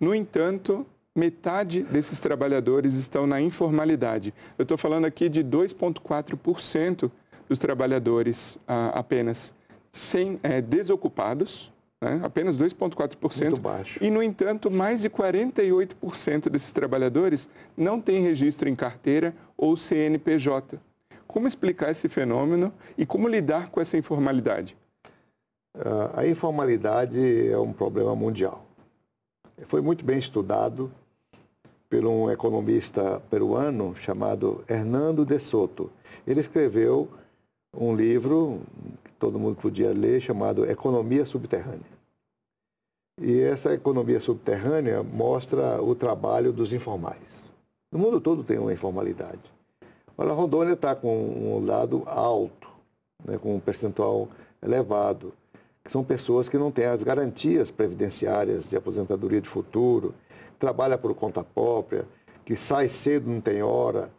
No 0.00 0.14
entanto, 0.14 0.86
metade 1.14 1.82
desses 1.82 2.20
trabalhadores 2.20 2.94
estão 2.94 3.26
na 3.26 3.40
informalidade. 3.40 4.34
Eu 4.58 4.62
estou 4.62 4.76
falando 4.76 5.06
aqui 5.06 5.28
de 5.28 5.42
2,4% 5.42 7.10
dos 7.48 7.58
trabalhadores 7.58 8.58
ah, 8.66 8.90
apenas 8.94 9.54
sem, 9.90 10.38
é, 10.42 10.60
desocupados, 10.60 11.72
né? 12.00 12.20
apenas 12.22 12.58
2,4%. 12.58 13.58
baixo. 13.58 13.98
E, 14.02 14.10
no 14.10 14.22
entanto, 14.22 14.70
mais 14.70 15.00
de 15.00 15.10
48% 15.10 16.48
desses 16.50 16.72
trabalhadores 16.72 17.48
não 17.76 18.00
têm 18.00 18.22
registro 18.22 18.68
em 18.68 18.74
carteira 18.74 19.34
ou 19.56 19.76
CNPJ. 19.76 20.78
Como 21.36 21.46
explicar 21.46 21.90
esse 21.90 22.08
fenômeno 22.08 22.72
e 22.96 23.04
como 23.04 23.28
lidar 23.28 23.68
com 23.68 23.78
essa 23.78 23.98
informalidade? 23.98 24.74
Uh, 25.76 26.10
a 26.14 26.26
informalidade 26.26 27.50
é 27.50 27.58
um 27.58 27.74
problema 27.74 28.16
mundial. 28.16 28.64
Foi 29.66 29.82
muito 29.82 30.02
bem 30.02 30.18
estudado 30.18 30.90
por 31.90 32.06
um 32.06 32.30
economista 32.30 33.20
peruano 33.28 33.94
chamado 33.96 34.64
Hernando 34.66 35.26
de 35.26 35.38
Soto. 35.38 35.92
Ele 36.26 36.40
escreveu 36.40 37.10
um 37.76 37.94
livro 37.94 38.62
que 39.04 39.12
todo 39.18 39.38
mundo 39.38 39.56
podia 39.60 39.92
ler 39.92 40.22
chamado 40.22 40.64
Economia 40.64 41.26
Subterrânea. 41.26 41.98
E 43.20 43.40
essa 43.40 43.74
economia 43.74 44.20
subterrânea 44.20 45.02
mostra 45.02 45.82
o 45.82 45.94
trabalho 45.94 46.50
dos 46.50 46.72
informais. 46.72 47.44
No 47.92 47.98
mundo 47.98 48.22
todo 48.22 48.42
tem 48.42 48.56
uma 48.56 48.72
informalidade. 48.72 49.54
Mas 50.16 50.28
a 50.28 50.32
Rondônia 50.32 50.72
está 50.72 50.94
com 50.94 51.14
um 51.14 51.64
lado 51.64 52.02
alto, 52.06 52.68
né, 53.24 53.38
com 53.38 53.56
um 53.56 53.60
percentual 53.60 54.28
elevado, 54.62 55.32
que 55.84 55.92
são 55.92 56.02
pessoas 56.02 56.48
que 56.48 56.58
não 56.58 56.70
têm 56.70 56.86
as 56.86 57.02
garantias 57.02 57.70
previdenciárias 57.70 58.68
de 58.68 58.76
aposentadoria 58.76 59.40
de 59.40 59.48
futuro, 59.48 60.14
trabalha 60.58 60.96
por 60.96 61.14
conta 61.14 61.44
própria, 61.44 62.06
que 62.44 62.56
sai 62.56 62.88
cedo, 62.88 63.30
não 63.30 63.40
tem 63.40 63.62
hora, 63.62 64.10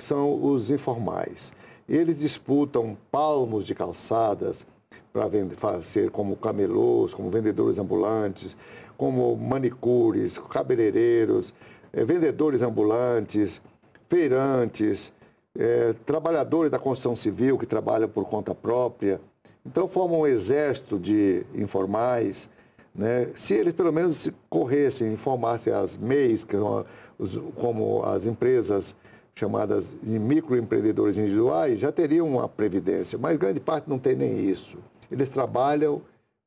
são 0.00 0.44
os 0.44 0.70
informais. 0.70 1.52
Eles 1.88 2.18
disputam 2.18 2.96
palmos 3.10 3.64
de 3.64 3.74
calçadas, 3.74 4.66
para 5.12 5.82
ser 5.82 6.10
como 6.10 6.36
camelôs, 6.36 7.14
como 7.14 7.30
vendedores 7.30 7.78
ambulantes, 7.78 8.56
como 8.96 9.34
manicures, 9.36 10.38
cabeleireiros, 10.38 11.54
é, 11.92 12.04
vendedores 12.04 12.60
ambulantes, 12.60 13.60
feirantes, 14.08 15.10
é, 15.58 15.94
trabalhadores 16.04 16.70
da 16.70 16.78
construção 16.78 17.16
civil 17.16 17.58
que 17.58 17.66
trabalham 17.66 18.08
por 18.08 18.24
conta 18.26 18.54
própria. 18.54 19.20
Então 19.64 19.88
formam 19.88 20.20
um 20.20 20.26
exército 20.26 20.98
de 20.98 21.44
informais. 21.54 22.48
Né? 22.94 23.30
Se 23.34 23.54
eles 23.54 23.72
pelo 23.72 23.92
menos 23.92 24.30
corressem, 24.48 25.12
informassem 25.12 25.72
as 25.72 25.96
MEIs, 25.96 26.44
que 26.44 26.56
são 26.56 26.84
os, 27.18 27.36
como 27.54 28.04
as 28.04 28.26
empresas 28.26 28.94
chamadas 29.34 29.94
de 30.02 30.18
microempreendedores 30.18 31.18
individuais, 31.18 31.78
já 31.78 31.92
teriam 31.92 32.26
uma 32.26 32.48
previdência, 32.48 33.18
mas 33.18 33.36
grande 33.36 33.60
parte 33.60 33.88
não 33.88 33.98
tem 33.98 34.16
nem 34.16 34.48
isso. 34.48 34.78
Eles 35.10 35.28
trabalham 35.28 36.00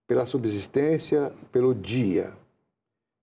pela 0.07 0.25
subsistência, 0.25 1.31
pelo 1.51 1.75
dia, 1.75 2.33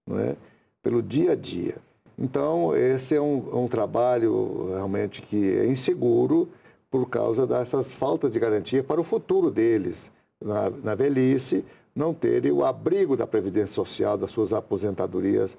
não 0.07 0.21
é? 0.21 0.37
pelo 0.83 1.03
dia 1.03 1.33
a 1.33 1.35
dia. 1.35 1.75
Então, 2.19 2.75
esse 2.75 3.15
é 3.15 3.21
um, 3.21 3.65
um 3.65 3.69
trabalho 3.69 4.71
realmente 4.75 5.21
que 5.23 5.59
é 5.59 5.67
inseguro 5.67 6.49
por 6.91 7.09
causa 7.09 7.47
dessas 7.47 7.93
faltas 7.93 8.33
de 8.33 8.39
garantia 8.39 8.83
para 8.83 9.01
o 9.01 9.05
futuro 9.05 9.51
deles, 9.51 10.11
na, 10.43 10.71
na 10.71 10.95
velhice, 10.95 11.65
não 11.95 12.15
terem 12.15 12.53
o 12.53 12.65
abrigo 12.65 13.17
da 13.17 13.27
Previdência 13.27 13.75
Social, 13.75 14.17
das 14.17 14.31
suas 14.31 14.53
aposentadorias 14.53 15.57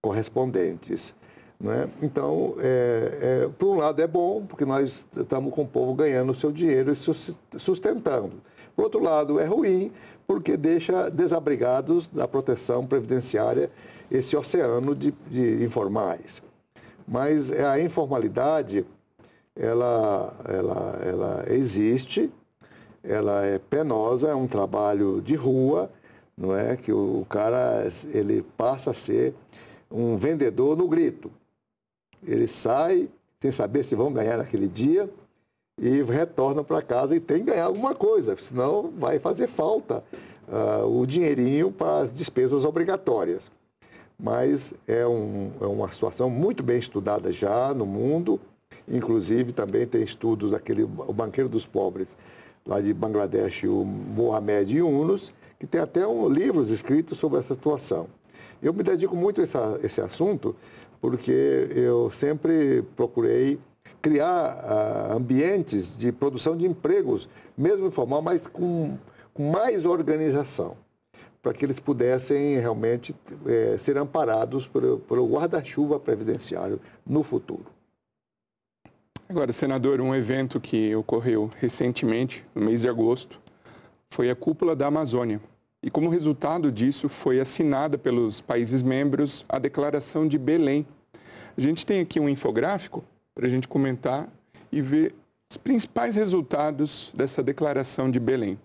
correspondentes. 0.00 1.14
Né? 1.60 1.88
Então, 2.02 2.56
é, 2.58 3.44
é, 3.44 3.48
por 3.56 3.68
um 3.68 3.78
lado 3.78 4.02
é 4.02 4.06
bom, 4.06 4.44
porque 4.44 4.64
nós 4.64 5.06
estamos 5.16 5.54
com 5.54 5.62
o 5.62 5.68
povo 5.68 5.94
ganhando 5.94 6.32
o 6.32 6.34
seu 6.34 6.50
dinheiro 6.50 6.92
e 6.92 6.96
sustentando. 7.58 8.32
Por 8.74 8.84
outro 8.84 9.00
lado, 9.00 9.38
é 9.38 9.44
ruim 9.44 9.92
porque 10.26 10.56
deixa 10.56 11.08
desabrigados 11.08 12.08
da 12.08 12.26
proteção 12.26 12.86
previdenciária 12.86 13.70
esse 14.12 14.36
oceano 14.36 14.94
de, 14.94 15.12
de 15.28 15.64
informais. 15.64 16.42
Mas 17.06 17.50
a 17.50 17.80
informalidade, 17.80 18.86
ela, 19.56 20.34
ela, 20.48 20.98
ela 21.04 21.44
existe, 21.48 22.30
ela 23.02 23.44
é 23.44 23.58
penosa, 23.58 24.28
é 24.28 24.34
um 24.34 24.46
trabalho 24.46 25.20
de 25.20 25.34
rua, 25.34 25.90
não 26.36 26.56
é? 26.56 26.76
Que 26.76 26.92
o 26.92 27.26
cara 27.28 27.88
ele 28.12 28.44
passa 28.56 28.90
a 28.90 28.94
ser 28.94 29.34
um 29.90 30.16
vendedor 30.16 30.76
no 30.76 30.88
grito. 30.88 31.30
Ele 32.24 32.46
sai 32.46 33.08
sem 33.40 33.50
saber 33.50 33.84
se 33.84 33.96
vão 33.96 34.12
ganhar 34.12 34.36
naquele 34.36 34.68
dia, 34.68 35.10
e 35.78 36.02
retornam 36.02 36.62
para 36.62 36.80
casa 36.80 37.16
e 37.16 37.20
tem 37.20 37.38
que 37.38 37.50
ganhar 37.50 37.64
alguma 37.64 37.94
coisa, 37.94 38.36
senão 38.38 38.92
vai 38.96 39.18
fazer 39.18 39.48
falta 39.48 40.04
uh, 40.46 40.86
o 40.86 41.04
dinheirinho 41.06 41.72
para 41.72 42.02
as 42.02 42.12
despesas 42.12 42.64
obrigatórias. 42.64 43.50
Mas 44.18 44.72
é, 44.86 45.06
um, 45.06 45.50
é 45.60 45.66
uma 45.66 45.90
situação 45.90 46.30
muito 46.30 46.62
bem 46.62 46.78
estudada 46.78 47.32
já 47.32 47.74
no 47.74 47.86
mundo 47.86 48.40
Inclusive, 48.88 49.52
também 49.52 49.86
tem 49.86 50.02
estudos 50.02 50.50
daquele, 50.50 50.82
o 50.82 51.12
banqueiro 51.12 51.48
dos 51.48 51.64
pobres, 51.64 52.16
lá 52.66 52.80
de 52.80 52.92
Bangladesh, 52.92 53.64
o 53.64 53.84
Mohamed 53.84 54.76
Yunus, 54.76 55.32
que 55.58 55.66
tem 55.66 55.80
até 55.80 56.06
um, 56.06 56.28
livros 56.28 56.70
escritos 56.70 57.18
sobre 57.18 57.38
essa 57.38 57.54
situação. 57.54 58.08
Eu 58.62 58.72
me 58.72 58.82
dedico 58.82 59.16
muito 59.16 59.40
a 59.40 59.44
essa, 59.44 59.78
esse 59.82 60.00
assunto 60.00 60.54
porque 61.00 61.68
eu 61.74 62.10
sempre 62.12 62.82
procurei 62.94 63.58
criar 64.00 65.10
uh, 65.10 65.16
ambientes 65.16 65.96
de 65.96 66.12
produção 66.12 66.56
de 66.56 66.64
empregos, 66.64 67.28
mesmo 67.56 67.86
informal, 67.86 68.22
mas 68.22 68.46
com, 68.46 68.96
com 69.34 69.50
mais 69.50 69.84
organização, 69.84 70.76
para 71.42 71.52
que 71.52 71.64
eles 71.64 71.80
pudessem 71.80 72.58
realmente 72.60 73.14
é, 73.46 73.76
ser 73.76 73.98
amparados 73.98 74.66
pelo, 74.68 75.00
pelo 75.00 75.26
guarda-chuva 75.26 75.98
previdenciário 75.98 76.80
no 77.04 77.24
futuro. 77.24 77.66
Agora, 79.28 79.52
senador, 79.52 80.00
um 80.00 80.14
evento 80.14 80.60
que 80.60 80.94
ocorreu 80.94 81.50
recentemente, 81.58 82.44
no 82.54 82.62
mês 82.62 82.82
de 82.82 82.88
agosto, 82.88 83.40
foi 84.10 84.30
a 84.30 84.36
Cúpula 84.36 84.76
da 84.76 84.86
Amazônia. 84.86 85.40
E 85.82 85.90
como 85.90 86.10
resultado 86.10 86.70
disso, 86.70 87.08
foi 87.08 87.40
assinada 87.40 87.98
pelos 87.98 88.40
países 88.40 88.82
membros 88.82 89.44
a 89.48 89.58
Declaração 89.58 90.28
de 90.28 90.38
Belém. 90.38 90.86
A 91.56 91.60
gente 91.60 91.84
tem 91.84 92.00
aqui 92.00 92.20
um 92.20 92.28
infográfico 92.28 93.02
para 93.34 93.46
a 93.46 93.48
gente 93.48 93.66
comentar 93.66 94.28
e 94.70 94.80
ver 94.80 95.14
os 95.50 95.56
principais 95.56 96.14
resultados 96.14 97.10
dessa 97.14 97.42
Declaração 97.42 98.10
de 98.10 98.20
Belém. 98.20 98.58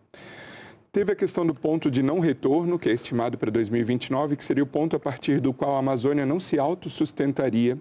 Teve 0.91 1.11
a 1.11 1.15
questão 1.15 1.45
do 1.45 1.53
ponto 1.53 1.91
de 1.91 2.01
não 2.01 2.19
retorno, 2.19 2.79
que 2.79 2.89
é 2.89 2.93
estimado 2.93 3.37
para 3.37 3.51
2029, 3.51 4.35
que 4.35 4.43
seria 4.43 4.63
o 4.63 4.67
ponto 4.67 4.95
a 4.95 4.99
partir 4.99 5.39
do 5.39 5.53
qual 5.53 5.75
a 5.75 5.79
Amazônia 5.79 6.25
não 6.25 6.39
se 6.39 6.57
autossustentaria. 6.57 7.77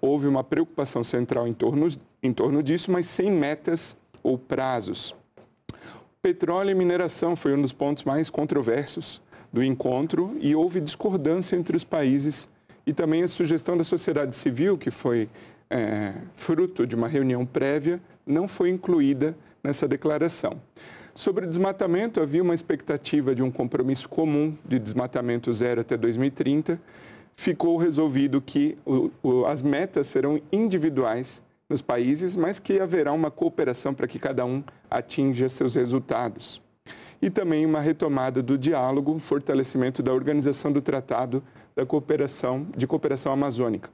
Houve 0.00 0.26
uma 0.26 0.42
preocupação 0.42 1.04
central 1.04 1.46
em 1.46 1.52
torno, 1.52 1.88
em 2.22 2.32
torno 2.32 2.62
disso, 2.62 2.90
mas 2.90 3.06
sem 3.06 3.30
metas 3.30 3.96
ou 4.22 4.36
prazos. 4.36 5.14
Petróleo 6.20 6.70
e 6.70 6.74
mineração 6.74 7.36
foi 7.36 7.54
um 7.54 7.62
dos 7.62 7.72
pontos 7.72 8.02
mais 8.02 8.28
controversos 8.28 9.22
do 9.52 9.62
encontro 9.62 10.36
e 10.40 10.54
houve 10.54 10.80
discordância 10.80 11.54
entre 11.54 11.76
os 11.76 11.84
países 11.84 12.48
e 12.86 12.92
também 12.92 13.22
a 13.22 13.28
sugestão 13.28 13.76
da 13.76 13.84
sociedade 13.84 14.34
civil, 14.34 14.76
que 14.76 14.90
foi 14.90 15.28
é, 15.70 16.14
fruto 16.34 16.86
de 16.86 16.96
uma 16.96 17.08
reunião 17.08 17.46
prévia, 17.46 18.00
não 18.26 18.48
foi 18.48 18.70
incluída 18.70 19.36
nessa 19.62 19.86
declaração. 19.86 20.60
Sobre 21.16 21.46
desmatamento, 21.46 22.20
havia 22.20 22.42
uma 22.42 22.52
expectativa 22.52 23.34
de 23.34 23.42
um 23.42 23.50
compromisso 23.50 24.06
comum 24.06 24.54
de 24.62 24.78
desmatamento 24.78 25.50
zero 25.50 25.80
até 25.80 25.96
2030. 25.96 26.78
Ficou 27.34 27.78
resolvido 27.78 28.38
que 28.38 28.76
o, 28.84 29.10
o, 29.22 29.46
as 29.46 29.62
metas 29.62 30.08
serão 30.08 30.38
individuais 30.52 31.42
nos 31.70 31.80
países, 31.80 32.36
mas 32.36 32.58
que 32.58 32.78
haverá 32.78 33.14
uma 33.14 33.30
cooperação 33.30 33.94
para 33.94 34.06
que 34.06 34.18
cada 34.18 34.44
um 34.44 34.62
atinja 34.90 35.48
seus 35.48 35.74
resultados. 35.74 36.60
E 37.20 37.30
também 37.30 37.64
uma 37.64 37.80
retomada 37.80 38.42
do 38.42 38.58
diálogo, 38.58 39.18
fortalecimento 39.18 40.02
da 40.02 40.12
organização 40.12 40.70
do 40.70 40.82
Tratado 40.82 41.42
da 41.74 41.86
cooperação, 41.86 42.66
de 42.76 42.86
Cooperação 42.86 43.32
Amazônica. 43.32 43.88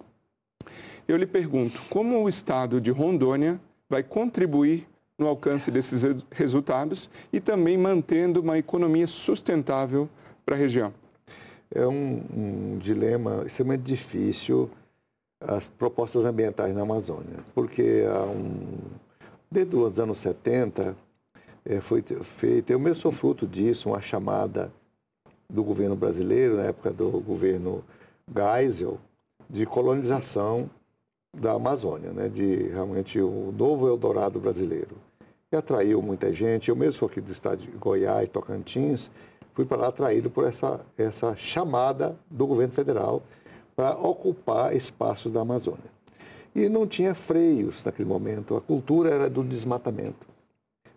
Eu 1.07 1.17
lhe 1.17 1.27
pergunto, 1.27 1.81
como 1.89 2.21
o 2.21 2.29
Estado 2.29 2.81
de 2.81 2.91
Rondônia 2.91 3.61
vai 3.89 4.03
contribuir 4.03 4.89
no 5.23 5.29
alcance 5.29 5.71
desses 5.71 6.03
resultados 6.31 7.09
e 7.33 7.41
também 7.41 7.79
mantendo 7.79 8.41
uma 8.41 8.59
economia 8.59 9.07
sustentável 9.07 10.09
para 10.45 10.57
a 10.57 10.59
região? 10.59 10.93
É 11.75 11.87
um, 11.87 12.23
um 12.37 12.79
dilema 12.79 13.45
extremamente 13.47 13.83
difícil 13.83 14.69
as 15.41 15.67
propostas 15.67 16.25
ambientais 16.25 16.75
na 16.75 16.83
Amazônia, 16.83 17.39
porque 17.55 18.05
há 18.07 18.25
um, 18.25 18.79
desde 19.51 19.75
os 19.75 19.99
anos 19.99 20.19
70 20.19 20.95
é, 21.65 21.81
foi 21.81 22.03
feita, 22.03 22.73
eu 22.73 22.79
mesmo 22.79 23.01
sou 23.01 23.13
fruto 23.13 23.47
disso, 23.47 23.89
uma 23.89 24.01
chamada 24.01 24.73
do 25.49 25.63
governo 25.63 25.97
brasileiro, 25.97 26.57
na 26.57 26.65
época 26.65 26.91
do 26.91 27.11
governo 27.21 27.85
Geisel, 28.29 28.99
de 29.49 29.67
colonização 29.67 30.71
da 31.37 31.53
Amazônia, 31.53 32.13
né, 32.13 32.29
de 32.29 32.69
realmente 32.69 33.21
o 33.21 33.53
novo 33.57 33.89
Eldorado 33.89 34.39
brasileiro. 34.39 34.97
E 35.53 35.57
atraiu 35.57 36.01
muita 36.01 36.33
gente, 36.33 36.71
eu 36.71 36.77
mesmo 36.77 36.95
sou 36.95 37.07
aqui 37.07 37.21
do 37.21 37.31
estado 37.31 37.59
de 37.59 37.69
Goiás, 37.73 38.27
Tocantins, 38.31 39.11
fui 39.53 39.67
para 39.67 39.83
lá 39.83 39.89
atraído 39.89 40.31
por 40.31 40.47
essa, 40.47 40.81
essa 40.97 41.37
chamada 41.37 42.17
do 42.31 42.47
governo 42.47 42.73
federal 42.73 43.23
para 43.77 43.95
ocupar 43.99 44.75
espaços 44.75 45.31
da 45.31 45.43
Amazônia. 45.43 45.93
E 46.55 46.71
não 46.71 46.87
tinha 46.87 47.15
freios 47.15 47.85
naquele 47.85 48.09
momento. 48.09 48.57
A 48.57 48.63
cultura 48.63 49.11
era 49.11 49.29
do 49.29 49.45
desmatamento. 49.45 50.27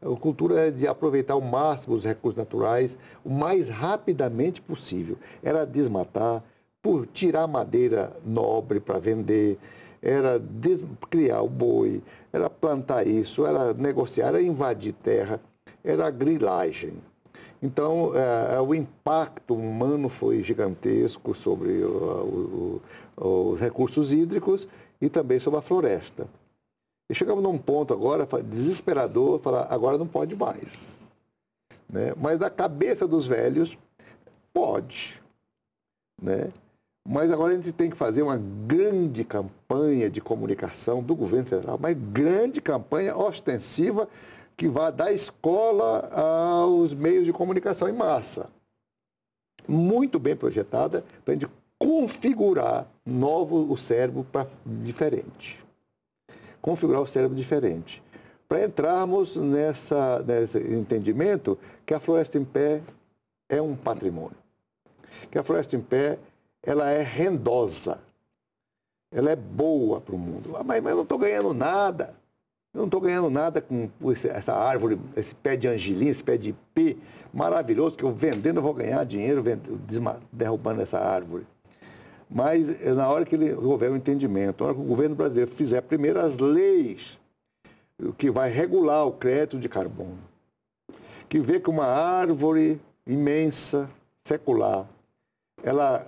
A 0.01 0.15
cultura 0.17 0.61
era 0.61 0.71
de 0.71 0.87
aproveitar 0.87 1.33
ao 1.33 1.41
máximo 1.41 1.93
os 1.93 2.05
recursos 2.05 2.37
naturais 2.37 2.97
o 3.25 3.29
mais 3.29 3.67
rapidamente 3.67 4.61
possível. 4.61 5.17
Era 5.43 5.65
desmatar, 5.65 6.41
por 6.81 7.05
tirar 7.07 7.45
madeira 7.45 8.15
nobre 8.23 8.79
para 8.79 8.99
vender, 8.99 9.57
era 10.05 10.39
criar 11.09 11.41
o 11.41 11.49
boi, 11.49 12.01
era 12.31 12.49
plantar 12.49 13.07
isso, 13.07 13.45
era 13.45 13.73
negociar, 13.73 14.27
era 14.27 14.41
invadir 14.41 14.93
terra, 14.93 15.41
era 15.83 16.09
grilagem. 16.11 16.93
Então, 17.61 18.11
é, 18.15 18.61
o 18.61 18.75
impacto 18.75 19.55
humano 19.55 20.07
foi 20.07 20.43
gigantesco 20.43 21.33
sobre 21.33 21.83
o, 21.83 22.81
o, 23.17 23.53
os 23.53 23.59
recursos 23.59 24.13
hídricos 24.13 24.67
e 25.01 25.09
também 25.09 25.39
sobre 25.39 25.57
a 25.57 25.63
floresta. 25.63 26.27
E 27.09 27.15
chegamos 27.15 27.43
num 27.43 27.57
ponto 27.57 27.91
agora, 27.91 28.27
desesperador, 28.43 29.39
falar, 29.39 29.67
agora 29.71 29.97
não 29.97 30.07
pode 30.07 30.35
mais. 30.35 30.99
Né? 31.89 32.13
Mas 32.15 32.37
na 32.37 32.49
cabeça 32.49 33.07
dos 33.07 33.25
velhos, 33.25 33.75
pode. 34.53 35.19
Né? 36.21 36.51
Mas 37.07 37.31
agora 37.31 37.53
a 37.53 37.55
gente 37.55 37.71
tem 37.71 37.89
que 37.89 37.95
fazer 37.95 38.23
uma 38.23 38.37
grande 38.65 39.23
campanha 39.23 40.09
de 40.09 40.19
comunicação 40.19 41.03
do 41.03 41.15
governo 41.15 41.45
federal, 41.47 41.77
mas 41.79 41.95
grande 41.95 42.59
campanha 42.59 43.15
ostensiva 43.15 44.09
que 44.57 44.67
vai 44.67 44.91
dar 44.91 45.11
escola 45.11 46.09
aos 46.11 46.95
meios 46.95 47.25
de 47.25 47.31
comunicação 47.31 47.87
em 47.87 47.93
massa. 47.93 48.49
Muito 49.67 50.17
bem 50.17 50.35
projetada 50.35 51.03
para 51.23 51.33
a 51.33 51.37
gente 51.37 51.51
configurar 51.77 52.87
novo 53.05 53.71
o 53.71 53.77
cérebro 53.77 54.23
para 54.23 54.47
diferente. 54.65 55.63
Configurar 56.59 57.01
o 57.01 57.07
cérebro 57.07 57.37
diferente. 57.37 58.01
Para 58.47 58.63
entrarmos 58.63 59.35
nessa, 59.35 60.23
nesse 60.23 60.57
entendimento 60.57 61.57
que 61.85 61.93
a 61.93 61.99
floresta 61.99 62.37
em 62.39 62.45
pé 62.45 62.81
é 63.47 63.61
um 63.61 63.75
patrimônio. 63.75 64.37
Que 65.29 65.37
a 65.37 65.43
floresta 65.43 65.75
em 65.75 65.81
pé 65.81 66.17
ela 66.65 66.89
é 66.89 67.01
rendosa. 67.01 67.99
Ela 69.11 69.31
é 69.31 69.35
boa 69.35 70.01
para 70.01 70.15
o 70.15 70.17
mundo. 70.17 70.55
Ah, 70.57 70.63
mas, 70.63 70.81
mas 70.81 70.91
eu 70.91 70.97
não 70.97 71.03
estou 71.03 71.17
ganhando 71.17 71.53
nada. 71.53 72.13
Eu 72.73 72.79
não 72.79 72.85
estou 72.85 72.99
ganhando 72.99 73.29
nada 73.29 73.61
com 73.61 73.89
essa 74.11 74.53
árvore, 74.53 74.99
esse 75.15 75.33
pé 75.33 75.55
de 75.55 75.65
angelim, 75.65 76.09
esse 76.09 76.21
pé 76.21 76.35
de 76.35 76.49
ipê 76.49 76.97
maravilhoso, 77.33 77.95
que 77.95 78.03
eu 78.03 78.11
vendendo 78.11 78.57
eu 78.57 78.63
vou 78.63 78.73
ganhar 78.73 79.05
dinheiro 79.05 79.41
derrubando 80.29 80.81
essa 80.81 80.99
árvore. 80.99 81.47
Mas 82.29 82.81
é 82.81 82.91
na 82.91 83.07
hora 83.07 83.23
que 83.23 83.35
ele 83.35 83.53
houver 83.53 83.89
um 83.89 83.95
entendimento, 83.95 84.61
na 84.61 84.67
hora 84.67 84.75
que 84.75 84.81
o 84.81 84.85
governo 84.85 85.15
brasileiro 85.15 85.49
fizer 85.49 85.81
primeiro 85.81 86.19
as 86.19 86.37
leis 86.37 87.17
que 88.17 88.29
vai 88.29 88.49
regular 88.49 89.05
o 89.05 89.13
crédito 89.13 89.57
de 89.57 89.69
carbono, 89.69 90.19
que 91.29 91.39
vê 91.39 91.61
que 91.61 91.69
uma 91.69 91.85
árvore 91.85 92.81
imensa, 93.07 93.89
secular, 94.25 94.85
ela 95.63 96.05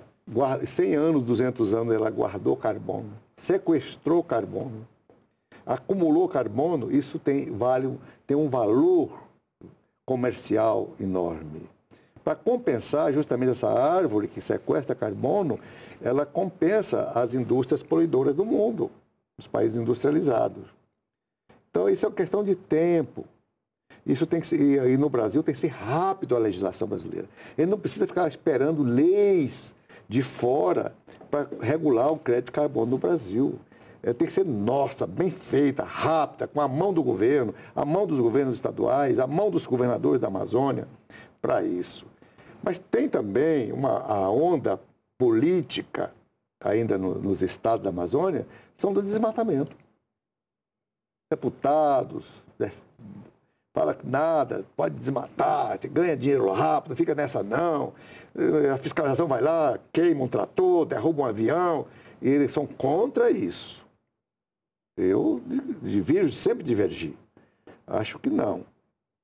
100 0.65 0.95
anos, 0.95 1.23
200 1.23 1.73
anos, 1.73 1.93
ela 1.93 2.09
guardou 2.09 2.55
carbono, 2.57 3.11
sequestrou 3.37 4.23
carbono, 4.23 4.87
acumulou 5.65 6.27
carbono, 6.27 6.91
isso 6.91 7.17
tem, 7.17 7.49
vale, 7.51 7.97
tem 8.25 8.35
um 8.35 8.49
valor 8.49 9.23
comercial 10.05 10.89
enorme. 10.99 11.69
Para 12.23 12.35
compensar 12.35 13.13
justamente 13.13 13.51
essa 13.51 13.69
árvore 13.69 14.27
que 14.27 14.41
sequestra 14.41 14.93
carbono, 14.93 15.59
ela 16.01 16.25
compensa 16.25 17.11
as 17.15 17.33
indústrias 17.33 17.81
poluidoras 17.81 18.35
do 18.35 18.45
mundo, 18.45 18.91
os 19.37 19.47
países 19.47 19.77
industrializados. 19.77 20.65
Então, 21.69 21.87
isso 21.87 22.05
é 22.05 22.09
uma 22.09 22.15
questão 22.15 22.43
de 22.43 22.55
tempo. 22.55 23.25
Isso 24.05 24.25
tem 24.25 24.41
que 24.41 24.47
ser, 24.47 24.89
e 24.89 24.97
no 24.97 25.09
Brasil 25.09 25.43
tem 25.43 25.53
que 25.53 25.59
ser 25.59 25.67
rápido 25.67 26.35
a 26.35 26.39
legislação 26.39 26.87
brasileira. 26.87 27.27
Ele 27.57 27.69
não 27.69 27.79
precisa 27.79 28.07
ficar 28.07 28.27
esperando 28.27 28.83
leis 28.83 29.75
de 30.07 30.21
fora 30.21 30.93
para 31.29 31.47
regular 31.61 32.11
o 32.11 32.17
crédito 32.17 32.45
de 32.47 32.51
carbono 32.51 32.91
no 32.91 32.97
Brasil 32.97 33.59
é, 34.07 34.13
tem 34.13 34.27
que 34.27 34.33
ser 34.33 34.45
nossa, 34.45 35.05
bem 35.05 35.29
feita, 35.29 35.83
rápida, 35.83 36.47
com 36.47 36.61
a 36.61 36.67
mão 36.67 36.93
do 36.93 37.03
governo, 37.03 37.53
a 37.75 37.83
mão 37.83 38.05
dos 38.05 38.19
governos 38.19 38.55
estaduais, 38.55 39.19
a 39.19 39.27
mão 39.27 39.49
dos 39.49 39.65
governadores 39.65 40.21
da 40.21 40.27
Amazônia 40.27 40.87
para 41.41 41.63
isso. 41.63 42.05
Mas 42.63 42.79
tem 42.79 43.09
também 43.09 43.71
uma, 43.71 43.99
a 43.99 44.29
onda 44.29 44.79
política, 45.17 46.13
ainda 46.63 46.97
no, 46.97 47.15
nos 47.15 47.41
estados 47.41 47.83
da 47.83 47.89
Amazônia, 47.89 48.47
são 48.77 48.93
do 48.93 49.01
desmatamento. 49.01 49.75
deputados, 51.29 52.25
né, 52.57 52.71
fala 53.77 53.93
que 53.93 54.07
nada, 54.07 54.65
pode 54.75 54.95
desmatar, 54.95 55.77
ganha 55.91 56.17
dinheiro 56.17 56.51
rápido, 56.51 56.95
fica 56.95 57.13
nessa 57.13 57.43
não. 57.43 57.93
A 58.73 58.77
fiscalização 58.77 59.27
vai 59.27 59.39
lá, 59.39 59.77
queima 59.93 60.23
um 60.23 60.27
trator, 60.27 60.83
derruba 60.83 61.21
um 61.21 61.25
avião, 61.25 61.85
e 62.19 62.27
eles 62.27 62.51
são 62.51 62.65
contra 62.65 63.29
isso. 63.29 63.85
Eu 64.97 65.39
divirjo, 65.83 66.31
sempre 66.31 66.63
divergi. 66.63 67.15
Acho 67.85 68.17
que 68.17 68.31
não. 68.31 68.65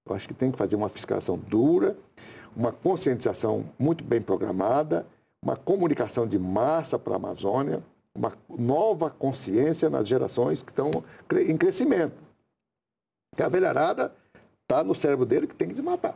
Eu 0.08 0.16
acho 0.16 0.28
que 0.28 0.36
tem 0.36 0.52
que 0.52 0.58
fazer 0.58 0.76
uma 0.76 0.88
fiscalização 0.88 1.36
dura, 1.36 1.98
uma 2.56 2.72
conscientização 2.72 3.66
muito 3.80 4.04
bem 4.04 4.22
programada, 4.22 5.08
uma 5.42 5.56
comunicação 5.56 6.28
de 6.28 6.38
massa 6.38 7.00
para 7.00 7.14
a 7.14 7.16
Amazônia, 7.16 7.82
uma 8.16 8.32
nova 8.48 9.10
consciência 9.10 9.90
nas 9.90 10.08
gerações 10.08 10.62
que 10.62 10.70
estão 10.70 10.92
em 11.48 11.58
crescimento. 11.58 12.22
Que 13.36 13.42
a 13.42 13.50
velharada 13.50 14.14
está 14.64 14.84
no 14.84 14.96
cérebro 14.96 15.26
dele 15.26 15.48
que 15.48 15.56
tem 15.56 15.68
que 15.68 15.74
desmatar. 15.74 16.16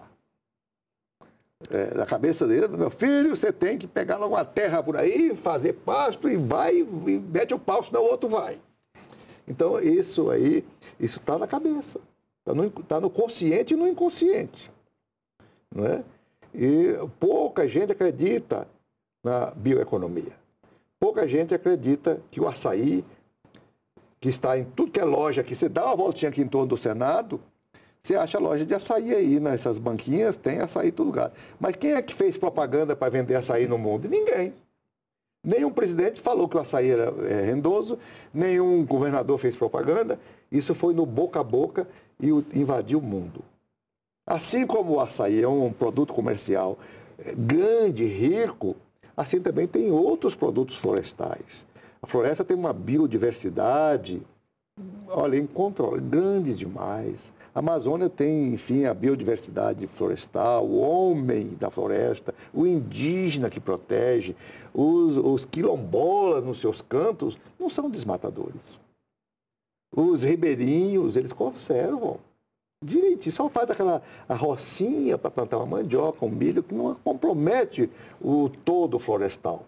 É, 1.69 1.95
na 1.95 2.05
cabeça 2.05 2.47
dele, 2.47 2.67
meu 2.67 2.91
filho, 2.91 3.35
você 3.35 3.51
tem 3.51 3.77
que 3.77 3.87
pegar 3.87 4.17
logo 4.17 4.35
uma 4.35 4.45
terra 4.45 4.81
por 4.83 4.95
aí, 4.95 5.35
fazer 5.35 5.73
pasto 5.73 6.29
e 6.29 6.37
vai, 6.37 6.77
e 6.77 7.19
mete 7.19 7.53
o 7.53 7.59
pau, 7.59 7.83
senão 7.83 8.01
o 8.01 8.09
outro 8.09 8.29
vai. 8.29 8.59
Então, 9.47 9.79
isso 9.79 10.29
aí, 10.29 10.63
isso 10.99 11.19
está 11.19 11.37
na 11.37 11.47
cabeça. 11.47 11.99
Está 12.39 12.53
no, 12.53 12.69
tá 12.69 13.01
no 13.01 13.09
consciente 13.09 13.73
e 13.73 13.77
no 13.77 13.87
inconsciente. 13.87 14.71
Não 15.73 15.85
é? 15.85 16.03
E 16.53 16.95
pouca 17.19 17.67
gente 17.67 17.91
acredita 17.91 18.67
na 19.23 19.51
bioeconomia. 19.51 20.33
Pouca 20.99 21.27
gente 21.27 21.53
acredita 21.53 22.21
que 22.31 22.39
o 22.39 22.47
açaí, 22.47 23.03
que 24.19 24.29
está 24.29 24.57
em 24.57 24.65
tudo 24.65 24.91
que 24.91 24.99
é 24.99 25.03
loja, 25.03 25.43
que 25.43 25.55
você 25.55 25.69
dá 25.69 25.85
uma 25.85 25.95
voltinha 25.95 26.29
aqui 26.29 26.41
em 26.41 26.47
torno 26.47 26.67
do 26.67 26.77
Senado, 26.77 27.41
você 28.07 28.15
acha 28.15 28.39
loja 28.39 28.65
de 28.65 28.73
açaí 28.73 29.13
aí, 29.13 29.37
nessas 29.37 29.77
banquinhas, 29.77 30.37
tem 30.37 30.59
açaí 30.59 30.87
em 30.87 30.91
todo 30.91 31.07
lugar. 31.07 31.29
Mas 31.59 31.75
quem 31.75 31.91
é 31.91 32.01
que 32.01 32.13
fez 32.13 32.37
propaganda 32.37 32.95
para 32.95 33.09
vender 33.09 33.35
açaí 33.35 33.67
no 33.67 33.77
mundo? 33.77 34.07
Ninguém. 34.07 34.53
Nenhum 35.43 35.69
presidente 35.69 36.21
falou 36.21 36.47
que 36.47 36.55
o 36.55 36.59
açaí 36.61 36.89
era 36.89 37.13
é, 37.29 37.41
rendoso, 37.41 37.99
nenhum 38.33 38.85
governador 38.85 39.37
fez 39.37 39.57
propaganda. 39.57 40.17
Isso 40.49 40.73
foi 40.73 40.93
no 40.93 41.05
boca 41.05 41.41
a 41.41 41.43
boca 41.43 41.85
e 42.17 42.29
invadiu 42.57 42.99
o 42.99 43.01
mundo. 43.01 43.41
Assim 44.25 44.65
como 44.65 44.93
o 44.93 44.99
açaí 45.01 45.43
é 45.43 45.47
um 45.47 45.71
produto 45.71 46.13
comercial 46.13 46.77
é, 47.19 47.33
grande, 47.35 48.05
rico, 48.05 48.77
assim 49.17 49.41
também 49.41 49.67
tem 49.67 49.91
outros 49.91 50.33
produtos 50.33 50.77
florestais. 50.77 51.65
A 52.01 52.07
floresta 52.07 52.45
tem 52.45 52.55
uma 52.55 52.71
biodiversidade, 52.71 54.21
olha, 55.09 55.35
em 55.37 55.45
controle, 55.45 55.99
grande 55.99 56.53
demais. 56.53 57.35
A 57.57 57.59
Amazônia 57.59 58.07
tem, 58.07 58.53
enfim, 58.53 58.85
a 58.85 58.93
biodiversidade 58.93 59.87
florestal, 59.87 60.63
o 60.63 60.79
homem 60.79 61.57
da 61.59 61.71
floresta, 61.71 62.31
o 62.53 62.67
indígena 62.67 63.49
que 63.49 63.59
protege, 63.59 64.35
os, 64.71 65.17
os 65.17 65.43
quilombolas 65.43 66.43
nos 66.43 66.61
seus 66.61 66.83
cantos 66.83 67.35
não 67.59 67.67
são 67.67 67.89
desmatadores. 67.89 68.61
Os 69.91 70.21
ribeirinhos, 70.21 71.15
eles 71.15 71.33
conservam 71.33 72.19
direitinho, 72.85 73.33
só 73.33 73.49
faz 73.49 73.71
aquela 73.71 74.03
a 74.29 74.35
rocinha 74.35 75.17
para 75.17 75.31
plantar 75.31 75.57
uma 75.57 75.77
mandioca, 75.77 76.23
um 76.23 76.29
milho, 76.29 76.61
que 76.61 76.75
não 76.75 76.93
compromete 76.93 77.89
o 78.21 78.51
todo 78.63 78.99
florestal. 78.99 79.65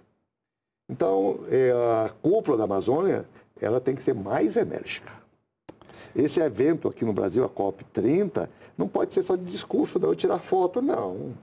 Então, 0.88 1.40
é, 1.50 1.72
a 1.72 2.14
cúpula 2.22 2.56
da 2.56 2.66
Amazônia, 2.66 3.26
ela 3.60 3.82
tem 3.82 3.96
que 3.96 4.04
ser 4.04 4.14
mais 4.14 4.56
enérgica. 4.56 5.12
Esse 6.16 6.40
evento 6.42 6.88
aqui 6.88 7.06
no 7.06 7.14
Brasil, 7.14 7.44
a 7.44 7.50
COP30, 7.50 8.50
não 8.78 8.88
pode 8.88 9.14
ser 9.14 9.24
só 9.24 9.36
de 9.36 9.44
discurso, 9.44 10.00
não, 10.00 10.16
tirar 10.16 10.40
foto, 10.40 10.82
não. 10.82 11.34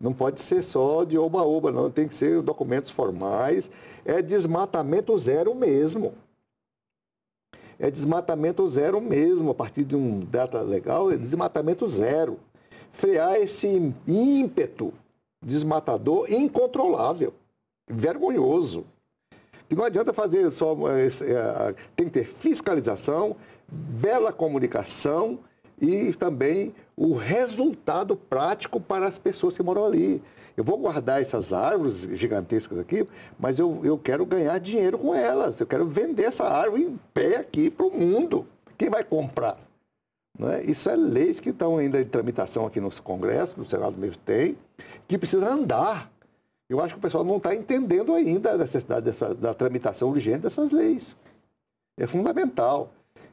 Não 0.00 0.12
pode 0.12 0.40
ser 0.40 0.64
só 0.64 1.04
de 1.04 1.16
oba-oba, 1.16 1.70
não. 1.70 1.90
Tem 1.90 2.08
que 2.08 2.14
ser 2.14 2.42
documentos 2.42 2.90
formais. 2.90 3.70
É 4.04 4.20
desmatamento 4.20 5.16
zero 5.16 5.54
mesmo. 5.54 6.12
É 7.78 7.90
desmatamento 7.90 8.66
zero 8.68 9.00
mesmo. 9.00 9.50
A 9.50 9.54
partir 9.54 9.84
de 9.84 9.94
um 9.94 10.20
data 10.20 10.60
legal, 10.60 11.12
é 11.12 11.16
desmatamento 11.16 11.88
zero. 11.88 12.38
Frear 12.92 13.36
esse 13.36 13.94
ímpeto 14.06 14.92
desmatador 15.42 16.30
incontrolável, 16.30 17.34
vergonhoso. 17.88 18.84
E 19.72 19.74
não 19.74 19.84
adianta 19.84 20.12
fazer 20.12 20.50
só. 20.50 20.76
É, 20.86 21.74
tem 21.96 22.06
que 22.06 22.12
ter 22.12 22.26
fiscalização, 22.26 23.34
bela 23.66 24.30
comunicação 24.30 25.38
e 25.80 26.12
também 26.12 26.74
o 26.94 27.14
resultado 27.14 28.14
prático 28.14 28.78
para 28.78 29.06
as 29.06 29.18
pessoas 29.18 29.56
que 29.56 29.62
moram 29.62 29.86
ali. 29.86 30.22
Eu 30.54 30.62
vou 30.62 30.76
guardar 30.76 31.22
essas 31.22 31.54
árvores 31.54 32.02
gigantescas 32.12 32.78
aqui, 32.78 33.08
mas 33.40 33.58
eu, 33.58 33.80
eu 33.82 33.96
quero 33.96 34.26
ganhar 34.26 34.58
dinheiro 34.60 34.98
com 34.98 35.14
elas. 35.14 35.58
Eu 35.58 35.66
quero 35.66 35.86
vender 35.86 36.24
essa 36.24 36.44
árvore 36.44 36.82
em 36.82 37.00
pé 37.14 37.36
aqui 37.36 37.70
para 37.70 37.86
o 37.86 37.90
mundo. 37.90 38.46
Quem 38.76 38.90
vai 38.90 39.02
comprar? 39.02 39.58
É? 40.38 40.70
Isso 40.70 40.90
é 40.90 40.96
leis 40.96 41.40
que 41.40 41.48
estão 41.48 41.78
ainda 41.78 41.98
em 41.98 42.04
tramitação 42.04 42.66
aqui 42.66 42.78
no 42.78 42.90
Congresso, 43.00 43.54
no 43.56 43.64
Senado 43.64 43.96
mesmo 43.96 44.18
tem, 44.18 44.54
que 45.08 45.16
precisa 45.16 45.48
andar. 45.48 46.12
Eu 46.72 46.80
acho 46.80 46.94
que 46.94 46.98
o 46.98 47.02
pessoal 47.02 47.22
não 47.22 47.36
está 47.36 47.54
entendendo 47.54 48.14
ainda 48.14 48.52
a 48.52 48.56
necessidade 48.56 49.04
dessa, 49.04 49.34
da 49.34 49.52
tramitação 49.52 50.08
urgente 50.08 50.38
dessas 50.38 50.72
leis. 50.72 51.14
É 51.98 52.06
fundamental. 52.06 52.88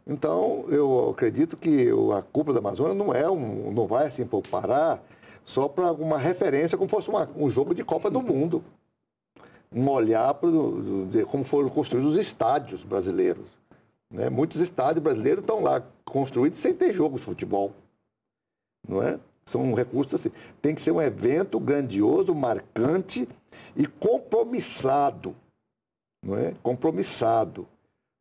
Então, 0.05 0.65
eu 0.67 1.11
acredito 1.11 1.55
que 1.55 1.87
a 2.17 2.21
cúpula 2.21 2.55
da 2.55 2.59
Amazônia 2.59 2.93
não 2.93 3.13
é 3.13 3.29
um, 3.29 3.71
não 3.71 3.87
vai 3.87 4.07
assim 4.07 4.25
por 4.25 4.45
parar 4.45 5.01
só 5.45 5.69
para 5.69 5.87
alguma 5.87 6.17
referência, 6.17 6.77
como 6.77 6.89
fosse 6.89 7.09
uma, 7.09 7.29
um 7.33 7.49
jogo 7.49 7.73
de 7.73 7.81
Copa 7.81 8.11
do 8.11 8.21
Mundo. 8.21 8.61
Um 9.73 9.87
olhar 9.89 10.33
para 10.33 10.49
como 11.31 11.45
foram 11.45 11.69
construídos 11.69 12.11
os 12.11 12.17
estádios 12.17 12.83
brasileiros. 12.83 13.45
Né? 14.11 14.29
Muitos 14.29 14.59
estádios 14.59 15.01
brasileiros 15.01 15.43
estão 15.43 15.61
lá 15.61 15.81
construídos 16.03 16.59
sem 16.59 16.73
ter 16.73 16.93
jogo 16.93 17.17
de 17.17 17.23
futebol. 17.23 17.71
Não 18.85 19.01
é? 19.01 19.17
São 19.49 19.61
um 19.61 19.73
recurso 19.73 20.15
assim. 20.15 20.31
Tem 20.61 20.73
que 20.73 20.81
ser 20.81 20.91
um 20.91 21.01
evento 21.01 21.59
grandioso, 21.59 22.33
marcante 22.33 23.27
e 23.75 23.85
compromissado. 23.85 25.35
Não 26.23 26.37
é? 26.37 26.53
Compromissado 26.61 27.67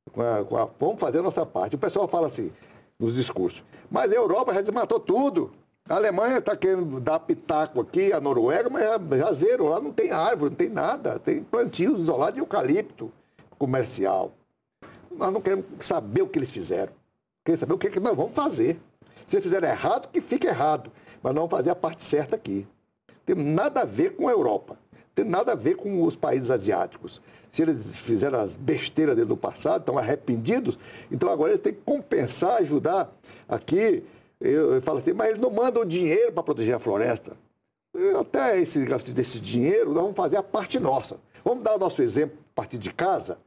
com 0.08 0.22
a, 0.22 0.44
com 0.44 0.56
a, 0.56 0.68
vamos 0.78 0.98
fazer 0.98 1.18
a 1.18 1.22
nossa 1.22 1.44
parte. 1.44 1.76
O 1.76 1.78
pessoal 1.78 2.08
fala 2.08 2.26
assim, 2.26 2.50
nos 2.98 3.14
discursos, 3.14 3.62
mas 3.90 4.10
a 4.10 4.14
Europa 4.14 4.54
já 4.54 4.60
desmatou 4.60 4.98
tudo. 4.98 5.52
A 5.88 5.94
Alemanha 5.94 6.38
está 6.38 6.54
querendo 6.54 7.00
dar 7.00 7.18
pitaco 7.20 7.80
aqui, 7.80 8.12
a 8.12 8.20
Noruega, 8.20 8.68
mas 8.68 9.20
já, 9.20 9.32
zero, 9.32 9.68
lá 9.68 9.80
não 9.80 9.90
tem 9.90 10.10
árvore, 10.10 10.50
não 10.50 10.56
tem 10.56 10.68
nada, 10.68 11.18
tem 11.18 11.42
plantios 11.42 12.00
isolados 12.00 12.34
de 12.34 12.40
eucalipto 12.40 13.10
comercial. 13.58 14.32
Nós 15.10 15.32
não 15.32 15.40
queremos 15.40 15.64
saber 15.80 16.22
o 16.22 16.28
que 16.28 16.38
eles 16.38 16.50
fizeram. 16.50 16.92
Queremos 17.42 17.60
saber 17.60 17.72
o 17.72 17.78
que, 17.78 17.88
que 17.88 18.00
nós 18.00 18.14
vamos 18.14 18.32
fazer. 18.32 18.78
Se 19.26 19.36
eles 19.36 19.44
fizeram 19.44 19.66
errado, 19.68 20.08
que 20.12 20.20
fique 20.20 20.46
errado. 20.46 20.92
Mas 21.22 21.34
vamos 21.34 21.50
fazer 21.50 21.70
a 21.70 21.74
parte 21.74 22.04
certa 22.04 22.36
aqui. 22.36 22.66
Tem 23.24 23.34
nada 23.34 23.82
a 23.82 23.84
ver 23.84 24.16
com 24.16 24.28
a 24.28 24.32
Europa. 24.32 24.78
Tem 25.14 25.24
nada 25.24 25.52
a 25.52 25.54
ver 25.54 25.76
com 25.76 26.04
os 26.04 26.16
países 26.16 26.50
asiáticos 26.50 27.20
se 27.50 27.62
eles 27.62 27.96
fizeram 27.96 28.40
as 28.40 28.56
besteiras 28.56 29.16
dele 29.16 29.28
no 29.28 29.36
passado, 29.36 29.80
estão 29.80 29.98
arrependidos, 29.98 30.78
então 31.10 31.30
agora 31.30 31.52
eles 31.52 31.62
têm 31.62 31.72
que 31.72 31.80
compensar, 31.84 32.58
ajudar. 32.60 33.12
Aqui, 33.48 34.04
eu, 34.40 34.74
eu 34.74 34.82
falo 34.82 34.98
assim, 34.98 35.12
mas 35.12 35.30
eles 35.30 35.40
não 35.40 35.50
mandam 35.50 35.84
dinheiro 35.84 36.32
para 36.32 36.42
proteger 36.42 36.74
a 36.74 36.78
floresta. 36.78 37.36
Até 38.20 38.60
esse 38.60 38.78
negócio 38.78 39.12
desse 39.12 39.40
dinheiro, 39.40 39.92
nós 39.92 40.02
vamos 40.02 40.16
fazer 40.16 40.36
a 40.36 40.42
parte 40.42 40.78
nossa. 40.78 41.16
Vamos 41.44 41.64
dar 41.64 41.74
o 41.74 41.78
nosso 41.78 42.02
exemplo 42.02 42.38
a 42.52 42.54
partir 42.54 42.78
de 42.78 42.92
casa. 42.92 43.38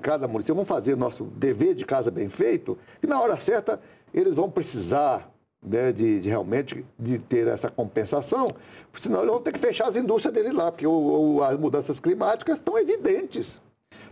Cada 0.00 0.26
município, 0.26 0.54
vamos 0.54 0.68
fazer 0.68 0.94
o 0.94 0.96
nosso 0.96 1.24
dever 1.24 1.74
de 1.74 1.84
casa 1.84 2.10
bem 2.10 2.28
feito, 2.28 2.78
e 3.02 3.06
na 3.06 3.20
hora 3.20 3.40
certa 3.40 3.80
eles 4.14 4.34
vão 4.34 4.50
precisar 4.50 5.29
né, 5.62 5.92
de, 5.92 6.20
de, 6.20 6.28
realmente 6.28 6.84
de 6.98 7.18
ter 7.18 7.46
essa 7.46 7.70
compensação, 7.70 8.54
senão 8.94 9.20
eles 9.20 9.30
vão 9.30 9.40
ter 9.40 9.52
que 9.52 9.58
fechar 9.58 9.88
as 9.88 9.96
indústrias 9.96 10.32
dele 10.32 10.52
lá, 10.52 10.70
porque 10.72 10.86
o, 10.86 11.36
o, 11.36 11.42
as 11.42 11.58
mudanças 11.58 12.00
climáticas 12.00 12.58
estão 12.58 12.78
evidentes. 12.78 13.60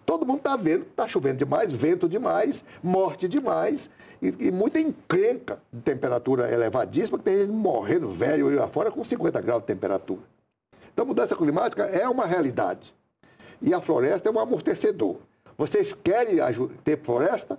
Todo 0.05 0.27
mundo 0.27 0.39
está 0.39 0.57
vendo, 0.57 0.83
está 0.83 1.07
chovendo 1.07 1.39
demais, 1.39 1.73
vento 1.73 2.09
demais, 2.09 2.65
morte 2.83 3.29
demais 3.29 3.91
e, 4.23 4.35
e, 4.47 4.51
muita 4.51 4.81
encrenca 4.81 5.61
de 5.73 5.81
temperatura 5.83 6.51
elevadíssima, 6.51 7.19
que 7.19 7.25
tem 7.25 7.41
gente 7.41 7.51
morrendo 7.51 8.09
velho 8.09 8.55
lá 8.55 8.67
fora 8.69 8.91
com 8.91 9.05
50 9.05 9.41
graus 9.41 9.61
de 9.61 9.67
temperatura. 9.67 10.23
Então, 10.93 11.07
mudança 11.07 11.37
climática 11.37 11.85
é 11.85 12.09
uma 12.09 12.27
realidade. 12.27 12.93
E 13.63 13.73
a 13.73 13.81
floresta 13.81 14.29
é 14.29 14.33
um 14.33 14.39
amortecedor. 14.39 15.17
Vocês 15.57 15.93
querem 15.93 16.39
ter 16.83 16.99
floresta? 17.03 17.59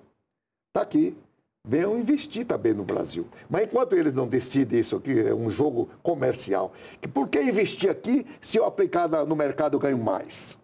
Está 0.69 0.81
aqui 0.81 1.15
venham 1.69 1.99
investir 1.99 2.47
também 2.47 2.73
no 2.73 2.83
Brasil. 2.83 3.27
Mas 3.47 3.65
enquanto 3.65 3.93
eles 3.93 4.11
não 4.11 4.27
decidem 4.27 4.79
isso 4.79 4.95
aqui, 4.95 5.19
é 5.19 5.33
um 5.33 5.51
jogo 5.51 5.87
comercial. 6.01 6.73
Que 6.99 7.07
por 7.07 7.27
que 7.27 7.39
investir 7.39 7.91
aqui 7.91 8.25
se 8.41 8.57
eu 8.57 8.65
aplicar 8.65 9.07
no 9.07 9.35
mercado 9.35 9.75
eu 9.75 9.79
ganho 9.79 9.97
mais? 9.99 10.57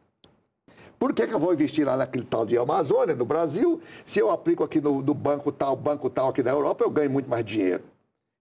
Por 0.98 1.14
que, 1.14 1.28
que 1.28 1.34
eu 1.34 1.40
vou 1.40 1.54
investir 1.54 1.86
lá 1.86 1.96
naquele 1.96 2.26
tal 2.26 2.46
de 2.46 2.58
Amazônia, 2.58 3.16
no 3.16 3.26
Brasil, 3.26 3.80
se 4.04 4.20
eu 4.20 4.32
aplico 4.32 4.64
aqui 4.64 4.82
no, 4.82 5.04
no 5.04 5.14
banco 5.14 5.52
tal, 5.52 5.76
banco 5.76 6.10
tal 6.10 6.30
aqui 6.30 6.42
da 6.42 6.52
Europa, 6.52 6.84
eu 6.84 6.90
ganho 6.90 7.12
muito 7.12 7.30
mais 7.30 7.46
dinheiro? 7.46 7.84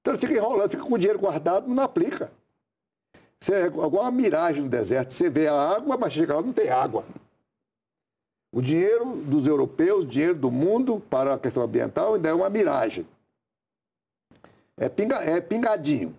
Então 0.01 0.15
ele 0.15 0.21
fica 0.21 0.33
enrolando, 0.33 0.71
fica 0.71 0.83
com 0.83 0.95
o 0.95 0.99
dinheiro 0.99 1.19
guardado, 1.19 1.69
não 1.69 1.83
aplica. 1.83 2.33
Você 3.39 3.53
é 3.53 3.67
igual 3.67 3.91
uma 3.91 4.11
miragem 4.11 4.63
no 4.63 4.71
deserto. 4.71 5.13
Você 5.13 5.29
vê 5.29 5.49
a 5.49 5.55
água, 5.55 5.99
mas 5.99 6.15
chega 6.15 6.35
lá 6.35 6.41
não 6.41 6.53
tem 6.53 6.71
água. 6.71 7.05
O 8.55 8.63
dinheiro 8.63 9.17
dos 9.17 9.49
europeus, 9.49 10.05
o 10.05 10.07
dinheiro 10.07 10.37
do 10.37 10.49
mundo 10.49 11.03
para 11.11 11.35
a 11.35 11.39
questão 11.39 11.65
ambiental 11.65 12.15
ainda 12.15 12.29
é 12.29 12.33
uma 12.33 12.49
miragem. 12.49 13.05
É, 14.77 14.89
pinga, 14.89 15.17
é 15.17 15.41
pingadinho, 15.41 16.15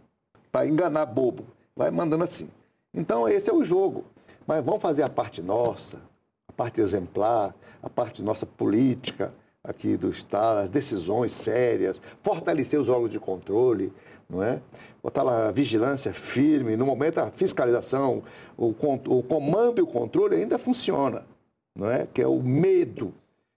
para 0.51 0.67
enganar 0.67 1.05
bobo. 1.05 1.45
Vai 1.73 1.89
mandando 1.89 2.25
assim. 2.25 2.49
Então, 2.93 3.29
esse 3.29 3.49
é 3.49 3.53
o 3.53 3.63
jogo. 3.63 4.03
Mas 4.45 4.63
vamos 4.65 4.81
fazer 4.81 5.03
a 5.03 5.07
parte 5.07 5.41
nossa, 5.41 5.97
a 6.45 6.51
parte 6.51 6.81
exemplar, 6.81 7.55
a 7.81 7.89
parte 7.89 8.21
nossa 8.21 8.45
política 8.45 9.33
aqui 9.63 9.95
do 9.95 10.09
Estado, 10.09 10.59
as 10.59 10.69
decisões 10.69 11.31
sérias, 11.31 12.01
fortalecer 12.21 12.77
os 12.77 12.89
órgãos 12.89 13.11
de 13.11 13.19
controle, 13.19 13.93
não 14.29 14.43
é? 14.43 14.59
Botar 15.01 15.23
lá 15.23 15.47
a 15.47 15.51
vigilância 15.51 16.13
firme, 16.13 16.75
no 16.75 16.85
momento 16.85 17.19
a 17.19 17.31
fiscalização, 17.31 18.23
o, 18.57 18.75
o 19.07 19.23
comando 19.23 19.79
e 19.79 19.81
o 19.81 19.87
controle 19.87 20.35
ainda 20.35 20.59
funciona, 20.59 21.23
não 21.75 21.89
é? 21.89 22.07
Que 22.11 22.21
é 22.21 22.27
o 22.27 22.41
medo. 22.41 23.13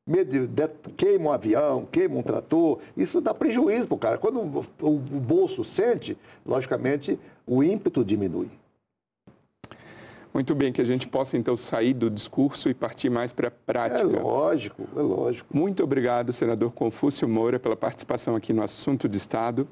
Medo 0.07 0.47
de, 0.47 0.69
queima 0.97 1.31
um 1.31 1.33
avião, 1.33 1.87
queima 1.93 2.17
um 2.17 2.23
trator, 2.23 2.79
isso 2.97 3.21
dá 3.21 3.35
prejuízo 3.35 3.87
para 3.89 3.95
o 3.95 3.99
cara. 3.99 4.19
Quando 4.19 4.41
o, 4.41 4.87
o 4.87 4.99
bolso 4.99 5.63
sente, 5.63 6.17
logicamente, 6.47 7.19
o 7.47 7.63
ímpeto 7.63 8.03
diminui. 8.03 8.49
Muito 10.33 10.55
bem, 10.55 10.73
que 10.73 10.81
a 10.81 10.85
gente 10.85 11.09
possa 11.09 11.37
então 11.37 11.57
sair 11.57 11.95
do 11.95 12.09
discurso 12.09 12.69
e 12.69 12.75
partir 12.75 13.11
mais 13.11 13.33
para 13.33 13.49
a 13.49 13.51
prática. 13.51 14.01
É 14.01 14.05
lógico, 14.05 14.89
é 14.97 15.01
lógico. 15.01 15.57
Muito 15.57 15.83
obrigado, 15.83 16.33
senador 16.33 16.71
Confúcio 16.73 17.29
Moura, 17.29 17.59
pela 17.59 17.77
participação 17.77 18.37
aqui 18.37 18.53
no 18.53 18.63
Assunto 18.63 19.09
de 19.09 19.19
Estado. 19.19 19.67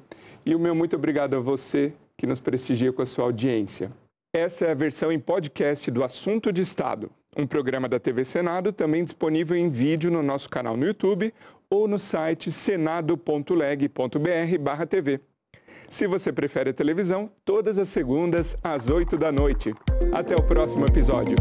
E 0.45 0.53
o 0.53 0.59
meu 0.59 0.75
muito 0.75 0.95
obrigado 0.95 1.35
a 1.35 1.39
você 1.39 1.93
que 2.17 2.27
nos 2.27 2.39
prestigia 2.39 2.91
com 2.91 3.01
a 3.01 3.05
sua 3.05 3.25
audiência. 3.25 3.91
Essa 4.35 4.65
é 4.65 4.71
a 4.71 4.75
versão 4.75 5.11
em 5.11 5.19
podcast 5.19 5.89
do 5.89 6.03
Assunto 6.03 6.51
de 6.51 6.61
Estado, 6.61 7.09
um 7.35 7.47
programa 7.47 7.89
da 7.89 7.99
TV 7.99 8.23
Senado 8.23 8.71
também 8.71 9.03
disponível 9.03 9.57
em 9.57 9.69
vídeo 9.69 10.11
no 10.11 10.23
nosso 10.23 10.49
canal 10.49 10.77
no 10.77 10.85
YouTube 10.85 11.33
ou 11.69 11.85
no 11.87 11.99
site 11.99 12.51
senado.leg.br/tv. 12.51 15.19
Se 15.87 16.05
você 16.05 16.33
prefere 16.33 16.71
a 16.71 16.73
televisão, 16.73 17.31
todas 17.45 17.77
as 17.77 17.87
segundas 17.89 18.57
às 18.63 18.89
8 18.89 19.17
da 19.17 19.31
noite. 19.31 19.73
Até 20.13 20.35
o 20.35 20.43
próximo 20.43 20.85
episódio. 20.85 21.37